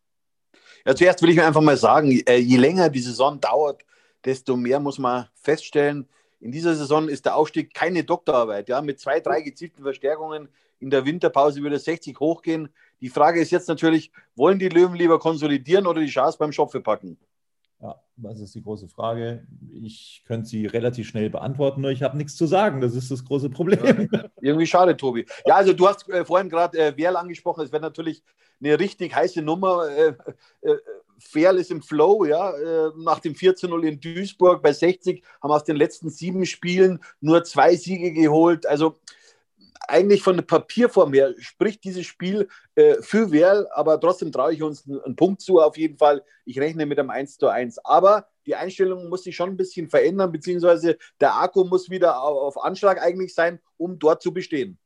Ja, 0.85 0.95
zuerst 0.95 1.21
will 1.21 1.31
ich 1.31 1.41
einfach 1.41 1.59
mal 1.59 1.75
sagen, 1.75 2.21
äh, 2.25 2.37
je 2.37 2.55
länger 2.55 2.89
die 2.89 3.01
Saison 3.01 3.37
dauert, 3.41 3.83
desto 4.25 4.57
mehr 4.57 4.79
muss 4.79 4.97
man 4.97 5.27
feststellen, 5.35 6.07
in 6.39 6.51
dieser 6.51 6.75
Saison 6.75 7.07
ist 7.07 7.25
der 7.25 7.35
Aufstieg 7.35 7.73
keine 7.73 8.03
Doktorarbeit. 8.03 8.69
Ja? 8.69 8.81
Mit 8.81 8.99
zwei, 8.99 9.19
drei 9.19 9.41
gezielten 9.41 9.83
Verstärkungen 9.83 10.49
in 10.79 10.89
der 10.89 11.05
Winterpause 11.05 11.61
würde 11.61 11.79
60 11.79 12.19
hochgehen. 12.19 12.69
Die 13.01 13.09
Frage 13.09 13.41
ist 13.41 13.51
jetzt 13.51 13.67
natürlich, 13.67 14.11
wollen 14.35 14.59
die 14.59 14.69
Löwen 14.69 14.95
lieber 14.95 15.19
konsolidieren 15.19 15.87
oder 15.87 16.01
die 16.01 16.07
Chance 16.07 16.37
beim 16.37 16.51
Schopfe 16.51 16.81
packen? 16.81 17.17
Ja, 17.81 18.01
das 18.15 18.39
ist 18.39 18.55
die 18.55 18.63
große 18.63 18.87
Frage. 18.87 19.45
Ich 19.73 20.23
könnte 20.25 20.47
sie 20.47 20.65
relativ 20.65 21.07
schnell 21.07 21.29
beantworten, 21.29 21.81
nur 21.81 21.91
ich 21.91 22.03
habe 22.03 22.17
nichts 22.17 22.35
zu 22.35 22.45
sagen. 22.45 22.81
Das 22.81 22.95
ist 22.95 23.11
das 23.11 23.25
große 23.25 23.49
Problem. 23.49 24.09
Ja, 24.11 24.25
irgendwie 24.41 24.67
schade, 24.67 24.95
Tobi. 24.95 25.25
Ja, 25.45 25.55
also 25.55 25.73
du 25.73 25.87
hast 25.87 26.07
äh, 26.09 26.23
vorhin 26.23 26.49
gerade 26.49 26.77
äh, 26.77 26.97
Werl 26.97 27.17
angesprochen. 27.17 27.63
Es 27.63 27.71
wäre 27.71 27.81
natürlich 27.81 28.23
eine 28.61 28.79
richtig 28.79 29.15
heiße 29.15 29.41
Nummer. 29.41 29.89
Äh, 29.89 30.13
äh, 30.61 30.77
Ferl 31.19 31.57
ist 31.57 31.71
im 31.71 31.81
Flow, 31.81 32.25
ja. 32.25 32.51
Äh, 32.51 32.91
nach 32.97 33.19
dem 33.19 33.33
14-0 33.33 33.83
in 33.83 33.99
Duisburg 33.99 34.61
bei 34.61 34.73
60 34.73 35.23
haben 35.41 35.51
aus 35.51 35.63
den 35.63 35.75
letzten 35.75 36.09
sieben 36.09 36.45
Spielen 36.45 36.99
nur 37.21 37.43
zwei 37.43 37.75
Siege 37.75 38.11
geholt. 38.11 38.65
Also 38.65 38.97
eigentlich 39.87 40.21
von 40.21 40.35
der 40.35 40.43
Papierform 40.43 41.13
her 41.13 41.33
spricht 41.37 41.83
dieses 41.83 42.05
Spiel 42.05 42.47
äh, 42.75 42.95
für 43.01 43.31
Werl, 43.31 43.67
aber 43.71 43.99
trotzdem 43.99 44.31
traue 44.31 44.53
ich 44.53 44.63
uns 44.63 44.85
einen, 44.87 45.15
Punkt 45.15 45.41
zu 45.41 45.61
auf 45.61 45.77
jeden 45.77 45.97
Fall. 45.97 46.23
Ich 46.45 46.59
rechne 46.59 46.85
mit 46.85 46.99
einem 46.99 47.09
1 47.09 47.37
zu 47.37 47.47
1. 47.47 47.79
Aber 47.85 48.27
die 48.45 48.55
Einstellung 48.55 49.09
muss 49.09 49.23
sich 49.23 49.35
schon 49.35 49.49
ein 49.49 49.57
bisschen 49.57 49.89
verändern, 49.89 50.31
beziehungsweise 50.31 50.97
der 51.19 51.35
Akku 51.35 51.63
muss 51.63 51.89
wieder 51.89 52.21
auf 52.21 52.63
Anschlag 52.63 53.01
eigentlich 53.01 53.33
sein, 53.33 53.59
um 53.77 53.97
dort 53.99 54.21
zu 54.21 54.33
bestehen. 54.33 54.77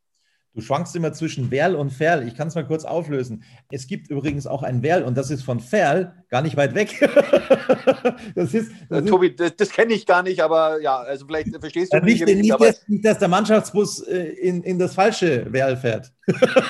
Du 0.56 0.62
schwankst 0.62 0.96
immer 0.96 1.14
zwischen 1.14 1.52
Werl 1.52 1.76
und 1.76 1.92
Ferl. 1.92 2.28
Ich 2.28 2.36
kann 2.36 2.48
es 2.48 2.56
mal 2.56 2.66
kurz 2.66 2.84
auflösen. 2.84 3.44
Es 3.72 3.86
gibt 3.86 4.10
übrigens 4.10 4.48
auch 4.48 4.64
ein 4.64 4.82
Werl 4.82 5.04
und 5.04 5.16
das 5.16 5.30
ist 5.30 5.44
von 5.44 5.60
Ferl 5.60 6.14
gar 6.30 6.42
nicht 6.42 6.58
weit 6.58 6.74
weg. 6.74 7.00
das 8.36 8.54
ist, 8.54 8.72
das 8.90 9.04
äh, 9.04 9.06
Tobi, 9.06 9.36
das, 9.36 9.56
das 9.56 9.70
kenne 9.70 9.94
ich 9.94 10.08
gar 10.08 10.24
nicht, 10.24 10.42
aber 10.42 10.82
ja, 10.82 10.98
also 10.98 11.28
vielleicht 11.28 11.56
verstehst 11.60 11.94
du 11.94 12.02
mich 12.02 12.20
nicht. 12.22 12.26
Nicht, 12.26 12.42
nicht, 12.42 12.62
dass, 12.62 12.88
nicht, 12.88 13.06
dass 13.06 13.20
der 13.20 13.28
Mannschaftsbus 13.28 14.02
äh, 14.08 14.24
in, 14.24 14.64
in 14.64 14.80
das 14.80 14.96
falsche 14.96 15.52
Werl 15.54 15.78
fährt. 15.78 16.12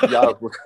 Ja, 0.10 0.32
gut. 0.32 0.56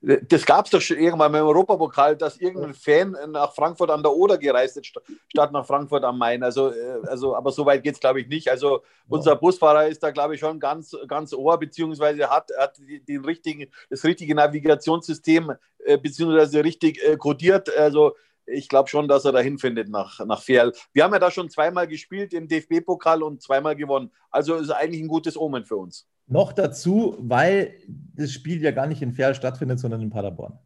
Das 0.00 0.44
gab 0.46 0.64
es 0.64 0.70
doch 0.70 0.80
schon 0.80 0.98
irgendwann 0.98 1.34
im 1.34 1.44
Europapokal, 1.44 2.16
dass 2.16 2.38
irgendein 2.38 2.74
Fan 2.74 3.16
nach 3.28 3.54
Frankfurt 3.54 3.90
an 3.90 4.02
der 4.02 4.12
Oder 4.12 4.38
gereist 4.38 4.76
ist, 4.76 4.86
statt 4.86 5.52
nach 5.52 5.66
Frankfurt 5.66 6.04
am 6.04 6.18
Main. 6.18 6.42
Also, 6.42 6.70
äh, 6.70 7.00
also 7.06 7.36
aber 7.36 7.52
so 7.52 7.66
weit 7.66 7.82
geht 7.82 7.94
es, 7.94 8.00
glaube 8.00 8.20
ich, 8.20 8.28
nicht. 8.28 8.48
Also 8.50 8.82
unser 9.08 9.36
Busfahrer 9.36 9.86
ist 9.88 10.02
da, 10.02 10.10
glaube 10.10 10.34
ich, 10.34 10.40
schon 10.40 10.60
ganz, 10.60 10.96
ganz 11.06 11.32
ohr, 11.32 11.58
beziehungsweise 11.58 12.30
hat, 12.30 12.50
hat 12.58 12.78
den 12.78 13.24
richtigen, 13.24 13.70
das 13.90 14.04
richtige 14.04 14.34
Navigationssystem, 14.34 15.52
äh, 15.84 15.98
beziehungsweise 15.98 16.64
richtig 16.64 17.02
äh, 17.02 17.16
kodiert. 17.16 17.74
Also 17.76 18.14
ich 18.48 18.68
glaube 18.68 18.88
schon, 18.88 19.08
dass 19.08 19.24
er 19.24 19.32
dahin 19.32 19.58
findet 19.58 19.88
nach, 19.88 20.24
nach 20.24 20.42
Ferl. 20.42 20.72
Wir 20.92 21.04
haben 21.04 21.12
ja 21.12 21.18
da 21.18 21.30
schon 21.30 21.50
zweimal 21.50 21.86
gespielt 21.86 22.32
im 22.32 22.48
DFB-Pokal 22.48 23.22
und 23.22 23.42
zweimal 23.42 23.76
gewonnen. 23.76 24.10
Also 24.30 24.54
ist 24.56 24.70
eigentlich 24.70 25.02
ein 25.02 25.08
gutes 25.08 25.36
Omen 25.36 25.64
für 25.64 25.76
uns. 25.76 26.06
Noch 26.28 26.52
dazu, 26.52 27.16
weil 27.18 27.74
das 27.86 28.32
Spiel 28.32 28.62
ja 28.62 28.70
gar 28.70 28.86
nicht 28.86 29.02
in 29.02 29.12
Ferl 29.12 29.34
stattfindet, 29.34 29.78
sondern 29.78 30.02
in 30.02 30.10
Paderborn. 30.10 30.58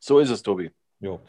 So 0.00 0.18
ist 0.18 0.30
es, 0.30 0.42
Tobi. 0.42 0.70
Jo. 1.00 1.20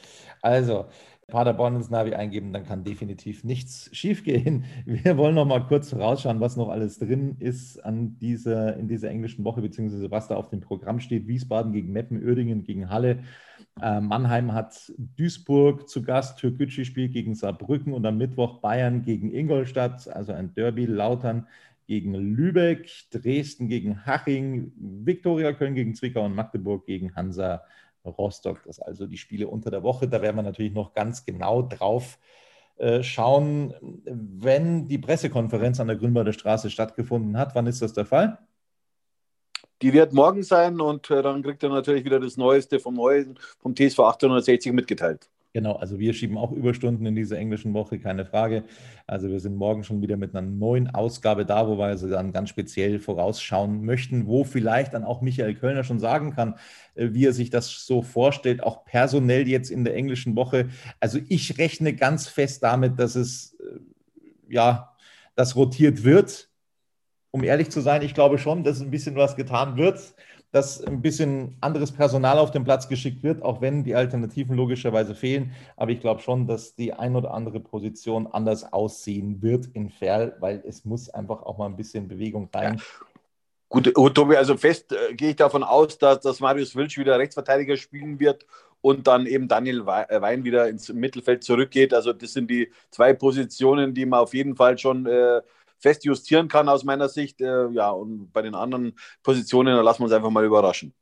Also, 0.41 0.87
Paderborn 1.27 1.75
ins 1.75 1.89
Navi 1.89 2.13
eingeben, 2.13 2.53
dann 2.53 2.65
kann 2.65 2.83
definitiv 2.83 3.43
nichts 3.43 3.89
schiefgehen. 3.91 4.65
Wir 4.85 5.17
wollen 5.17 5.35
noch 5.35 5.45
mal 5.45 5.65
kurz 5.65 5.93
rausschauen, 5.93 6.39
was 6.39 6.55
noch 6.55 6.69
alles 6.69 6.99
drin 6.99 7.37
ist 7.39 7.83
an 7.83 8.19
dieser, 8.19 8.77
in 8.77 8.87
dieser 8.87 9.09
englischen 9.09 9.43
Woche, 9.43 9.61
beziehungsweise 9.61 10.11
was 10.11 10.27
da 10.27 10.35
auf 10.35 10.49
dem 10.49 10.61
Programm 10.61 10.99
steht. 10.99 11.27
Wiesbaden 11.27 11.71
gegen 11.71 11.91
Meppen, 11.91 12.23
Uerdingen 12.23 12.63
gegen 12.63 12.89
Halle. 12.89 13.23
Äh, 13.81 14.01
Mannheim 14.01 14.53
hat 14.53 14.91
Duisburg 14.97 15.89
zu 15.89 16.03
Gast, 16.03 16.37
Türkgücü 16.39 16.85
spielt 16.85 17.13
gegen 17.13 17.33
Saarbrücken 17.33 17.93
und 17.93 18.05
am 18.05 18.17
Mittwoch 18.17 18.61
Bayern 18.61 19.01
gegen 19.01 19.31
Ingolstadt, 19.31 20.07
also 20.07 20.31
ein 20.31 20.53
Derby. 20.53 20.85
Lautern 20.85 21.47
gegen 21.87 22.13
Lübeck, 22.13 22.89
Dresden 23.11 23.67
gegen 23.67 24.05
Haching, 24.05 24.71
Viktoria 24.75 25.53
Köln 25.53 25.75
gegen 25.75 25.95
Zwickau 25.95 26.25
und 26.25 26.35
Magdeburg 26.35 26.85
gegen 26.85 27.15
Hansa 27.15 27.63
Rostock. 28.05 28.63
Das 28.65 28.77
sind 28.77 28.87
also 28.87 29.07
die 29.07 29.17
Spiele 29.17 29.47
unter 29.47 29.71
der 29.71 29.83
Woche. 29.83 30.07
Da 30.07 30.21
werden 30.21 30.35
wir 30.35 30.43
natürlich 30.43 30.73
noch 30.73 30.93
ganz 30.93 31.25
genau 31.25 31.61
drauf 31.61 32.19
äh, 32.77 33.03
schauen, 33.03 33.73
wenn 34.03 34.87
die 34.87 34.97
Pressekonferenz 34.97 35.79
an 35.79 35.87
der 35.87 35.95
Grünwalder 35.95 36.33
Straße 36.33 36.69
stattgefunden 36.69 37.37
hat. 37.37 37.55
Wann 37.55 37.67
ist 37.67 37.81
das 37.81 37.93
der 37.93 38.05
Fall? 38.05 38.37
Die 39.81 39.93
wird 39.93 40.13
morgen 40.13 40.43
sein 40.43 40.79
und 40.79 41.09
äh, 41.11 41.21
dann 41.21 41.43
kriegt 41.43 41.61
er 41.63 41.69
natürlich 41.69 42.05
wieder 42.05 42.19
das 42.19 42.37
Neueste 42.37 42.79
vom 42.79 42.95
Neuen, 42.95 43.37
vom 43.59 43.75
TSV 43.75 43.99
860 43.99 44.73
mitgeteilt. 44.73 45.29
Genau, 45.55 45.77
also 45.77 45.99
wir 45.99 46.13
schieben 46.13 46.37
auch 46.37 46.51
Überstunden 46.51 47.05
in 47.05 47.15
dieser 47.15 47.37
englischen 47.37 47.73
Woche, 47.73 47.97
keine 47.97 48.25
Frage. 48.25 48.65
Also 49.07 49.29
wir 49.29 49.39
sind 49.39 49.55
morgen 49.55 49.85
schon 49.85 50.01
wieder 50.01 50.17
mit 50.17 50.35
einer 50.35 50.45
neuen 50.45 50.93
Ausgabe 50.93 51.45
da, 51.45 51.65
wo 51.69 51.77
wir 51.77 51.85
also 51.85 52.09
dann 52.09 52.33
ganz 52.33 52.49
speziell 52.49 52.99
vorausschauen 52.99 53.85
möchten, 53.85 54.27
wo 54.27 54.43
vielleicht 54.43 54.93
dann 54.93 55.05
auch 55.05 55.21
Michael 55.21 55.55
Kölner 55.55 55.85
schon 55.85 55.97
sagen 55.97 56.35
kann, 56.35 56.55
äh, 56.95 57.11
wie 57.13 57.25
er 57.25 57.31
sich 57.31 57.51
das 57.51 57.85
so 57.85 58.01
vorstellt, 58.01 58.61
auch 58.63 58.83
personell 58.83 59.47
jetzt 59.47 59.71
in 59.71 59.85
der 59.85 59.95
englischen 59.95 60.35
Woche. 60.35 60.67
Also 60.99 61.19
ich 61.29 61.57
rechne 61.57 61.93
ganz 61.93 62.27
fest 62.27 62.61
damit, 62.61 62.99
dass 62.99 63.15
es 63.15 63.53
äh, 63.61 63.79
ja, 64.53 64.93
das 65.35 65.55
rotiert 65.55 66.03
wird. 66.03 66.49
Um 67.31 67.45
ehrlich 67.45 67.69
zu 67.69 67.79
sein, 67.79 68.01
ich 68.01 68.13
glaube 68.13 68.39
schon, 68.39 68.65
dass 68.65 68.81
ein 68.81 68.91
bisschen 68.91 69.15
was 69.15 69.37
getan 69.37 69.77
wird 69.77 70.15
dass 70.55 70.81
ein 70.81 71.01
bisschen 71.01 71.57
anderes 71.59 71.91
Personal 71.91 72.39
auf 72.39 72.49
den 72.49 72.63
Platz 72.63 72.87
geschickt 72.87 73.23
wird, 73.23 73.43
auch 73.43 73.59
wenn 73.59 73.83
die 73.83 73.93
Alternativen 73.93 74.55
logischerweise 74.55 75.13
fehlen. 75.13 75.51
Aber 75.75 75.91
ich 75.91 75.99
glaube 75.99 76.21
schon, 76.21 76.47
dass 76.47 76.75
die 76.75 76.93
ein 76.93 77.17
oder 77.17 77.33
andere 77.33 77.59
Position 77.59 78.25
anders 78.25 78.71
aussehen 78.71 79.41
wird 79.41 79.67
in 79.73 79.89
Ferl, 79.89 80.37
weil 80.39 80.63
es 80.65 80.85
muss 80.85 81.09
einfach 81.09 81.43
auch 81.43 81.57
mal 81.57 81.65
ein 81.65 81.75
bisschen 81.75 82.07
Bewegung 82.07 82.47
rein. 82.55 82.77
Ja. 82.77 82.83
Gut, 83.67 83.93
Tobi, 84.15 84.37
also 84.37 84.55
fest 84.55 84.93
äh, 84.93 85.13
gehe 85.13 85.31
ich 85.31 85.35
davon 85.35 85.61
aus, 85.61 85.97
dass, 85.97 86.21
dass 86.21 86.39
Marius 86.39 86.73
Wilsch 86.73 86.97
wieder 86.97 87.19
Rechtsverteidiger 87.19 87.75
spielen 87.75 88.17
wird 88.21 88.45
und 88.79 89.07
dann 89.07 89.25
eben 89.25 89.49
Daniel 89.49 89.81
äh, 89.81 90.21
Wein 90.21 90.45
wieder 90.45 90.69
ins 90.69 90.87
Mittelfeld 90.87 91.43
zurückgeht. 91.43 91.93
Also 91.93 92.13
das 92.13 92.31
sind 92.31 92.49
die 92.49 92.71
zwei 92.91 93.11
Positionen, 93.11 93.93
die 93.93 94.05
man 94.05 94.21
auf 94.21 94.33
jeden 94.33 94.55
Fall 94.55 94.77
schon 94.77 95.05
äh, 95.05 95.41
fest 95.85 96.03
justieren 96.03 96.47
kann 96.47 96.67
aus 96.67 96.83
meiner 96.83 97.09
Sicht. 97.09 97.41
Äh, 97.41 97.69
ja, 97.69 97.91
und 97.91 98.33
bei 98.33 98.41
den 98.41 98.55
anderen 98.55 98.93
Positionen, 99.21 99.75
da 99.75 99.81
lassen 99.81 99.99
wir 99.99 100.05
uns 100.05 100.13
einfach 100.13 100.31
mal 100.31 100.43
überraschen. 100.43 100.95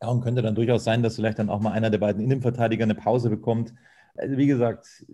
Ja, 0.00 0.08
und 0.08 0.20
könnte 0.20 0.42
dann 0.42 0.54
durchaus 0.54 0.84
sein, 0.84 1.02
dass 1.02 1.16
vielleicht 1.16 1.40
dann 1.40 1.50
auch 1.50 1.58
mal 1.58 1.72
einer 1.72 1.90
der 1.90 1.98
beiden 1.98 2.22
Innenverteidiger 2.22 2.84
eine 2.84 2.94
Pause 2.94 3.30
bekommt. 3.30 3.74
Also 4.16 4.36
wie 4.36 4.46
gesagt, 4.46 5.04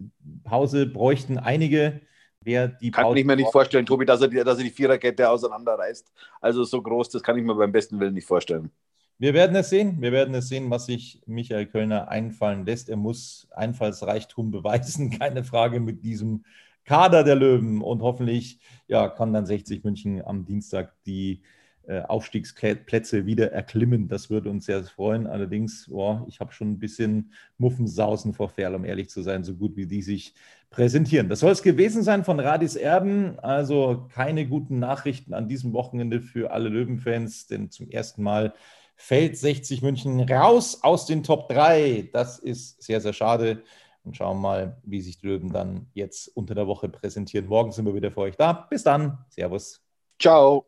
Pause 0.45 0.87
bräuchten 0.87 1.39
einige. 1.39 2.03
Wer 2.43 2.69
die 2.69 2.91
kann 2.91 3.05
Pause 3.05 3.21
ich 3.21 3.25
mir 3.25 3.37
nicht 3.37 3.51
vorstellen, 3.51 3.87
Tobi, 3.87 4.05
dass 4.05 4.21
er, 4.21 4.29
die, 4.29 4.37
dass 4.45 4.59
er 4.59 4.65
die 4.65 4.71
Viererkette 4.71 5.31
auseinanderreißt. 5.31 6.13
Also 6.43 6.65
so 6.65 6.83
groß, 6.83 7.09
das 7.09 7.23
kann 7.23 7.39
ich 7.39 7.45
mir 7.45 7.55
beim 7.55 7.73
besten 7.73 7.99
Willen 7.99 8.13
nicht 8.13 8.27
vorstellen. 8.27 8.71
Wir 9.17 9.33
werden 9.33 9.57
es 9.57 9.71
sehen. 9.71 10.03
Wir 10.03 10.13
werden 10.13 10.35
es 10.35 10.49
sehen, 10.49 10.69
was 10.69 10.85
sich 10.85 11.23
Michael 11.25 11.65
Kölner 11.65 12.09
einfallen 12.09 12.67
lässt. 12.67 12.91
Er 12.91 12.97
muss 12.97 13.49
Einfallsreichtum 13.53 14.51
beweisen, 14.59 15.19
keine 15.19 15.45
Frage 15.45 15.81
mit 15.81 16.05
diesem 16.05 16.45
Kader 16.85 17.25
der 17.25 17.37
Löwen 17.37 17.81
und 17.81 18.03
hoffentlich 18.03 18.61
ja, 18.89 19.09
kann 19.09 19.33
dann 19.33 19.47
60 19.47 19.85
München 19.85 20.23
am 20.25 20.45
Dienstag 20.45 20.95
die 21.05 21.43
äh, 21.87 22.01
Aufstiegsplätze 22.01 23.27
wieder 23.27 23.53
erklimmen. 23.53 24.09
Das 24.09 24.31
würde 24.31 24.49
uns 24.49 24.67
sehr 24.67 24.83
freuen. 24.85 25.27
Allerdings, 25.27 25.87
boah, 25.91 26.25
ich 26.29 26.41
habe 26.41 26.53
schon 26.53 26.71
ein 26.71 26.79
bisschen 26.79 27.33
Muffensausen 27.59 28.33
vor 28.33 28.49
Ferl, 28.49 28.75
um 28.75 28.85
ehrlich 28.85 29.11
zu 29.11 29.21
sein, 29.21 29.45
so 29.45 29.55
gut 29.55 29.77
wie 29.77 29.87
die 29.87 30.01
sich 30.01 30.35
präsentieren. 30.71 31.29
Das 31.29 31.41
soll 31.41 31.53
es 31.53 31.63
gewesen 31.63 32.03
sein 32.03 32.25
von 32.25 32.41
Radis 32.41 32.77
Erben. 32.77 33.39
Also 33.39 34.09
keine 34.15 34.47
guten 34.47 34.79
Nachrichten 34.79 35.35
an 35.35 35.47
diesem 35.47 35.73
Wochenende 35.75 36.21
für 36.21 36.53
alle 36.53 36.71
Löwenfans, 36.71 37.49
denn 37.49 37.71
zum 37.71 37.91
ersten 37.91 38.23
Mal 38.23 38.55
fällt 38.97 39.37
60 39.37 39.83
München 39.83 40.21
raus 40.21 40.81
aus 40.83 41.05
den 41.07 41.23
Top 41.23 41.49
3. 41.49 42.09
Das 42.13 42.39
ist 42.39 42.83
sehr, 42.83 43.01
sehr 43.01 43.13
schade 43.13 43.63
und 44.05 44.17
schauen 44.17 44.41
mal, 44.41 44.77
wie 44.85 45.01
sich 45.01 45.19
die 45.19 45.27
Löwen 45.27 45.53
dann 45.53 45.87
jetzt 45.95 46.29
unter 46.37 46.55
der 46.55 46.67
Woche 46.67 46.89
präsentieren. 46.89 47.47
Morgen 47.47 47.73
sind 47.73 47.87
wir 47.87 47.95
wieder 47.95 48.11
für 48.11 48.21
euch 48.21 48.37
da. 48.37 48.53
Bis 48.53 48.83
dann. 48.85 49.19
Servus. 49.31 49.83
Ciao. 50.19 50.67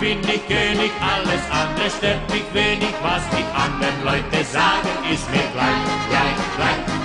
bin 0.00 0.20
ich 0.20 0.46
König, 0.46 0.92
alles 1.00 1.42
andere 1.50 1.90
stört 1.90 2.30
mich 2.30 2.44
wenig, 2.54 2.94
was 3.02 3.22
die 3.30 3.44
anderen 3.52 4.04
Leute 4.04 4.44
sagen, 4.44 4.88
ist 5.12 5.28
mir 5.30 5.42
gleich, 5.52 6.08
gleich, 6.08 6.56
gleich. 6.56 6.87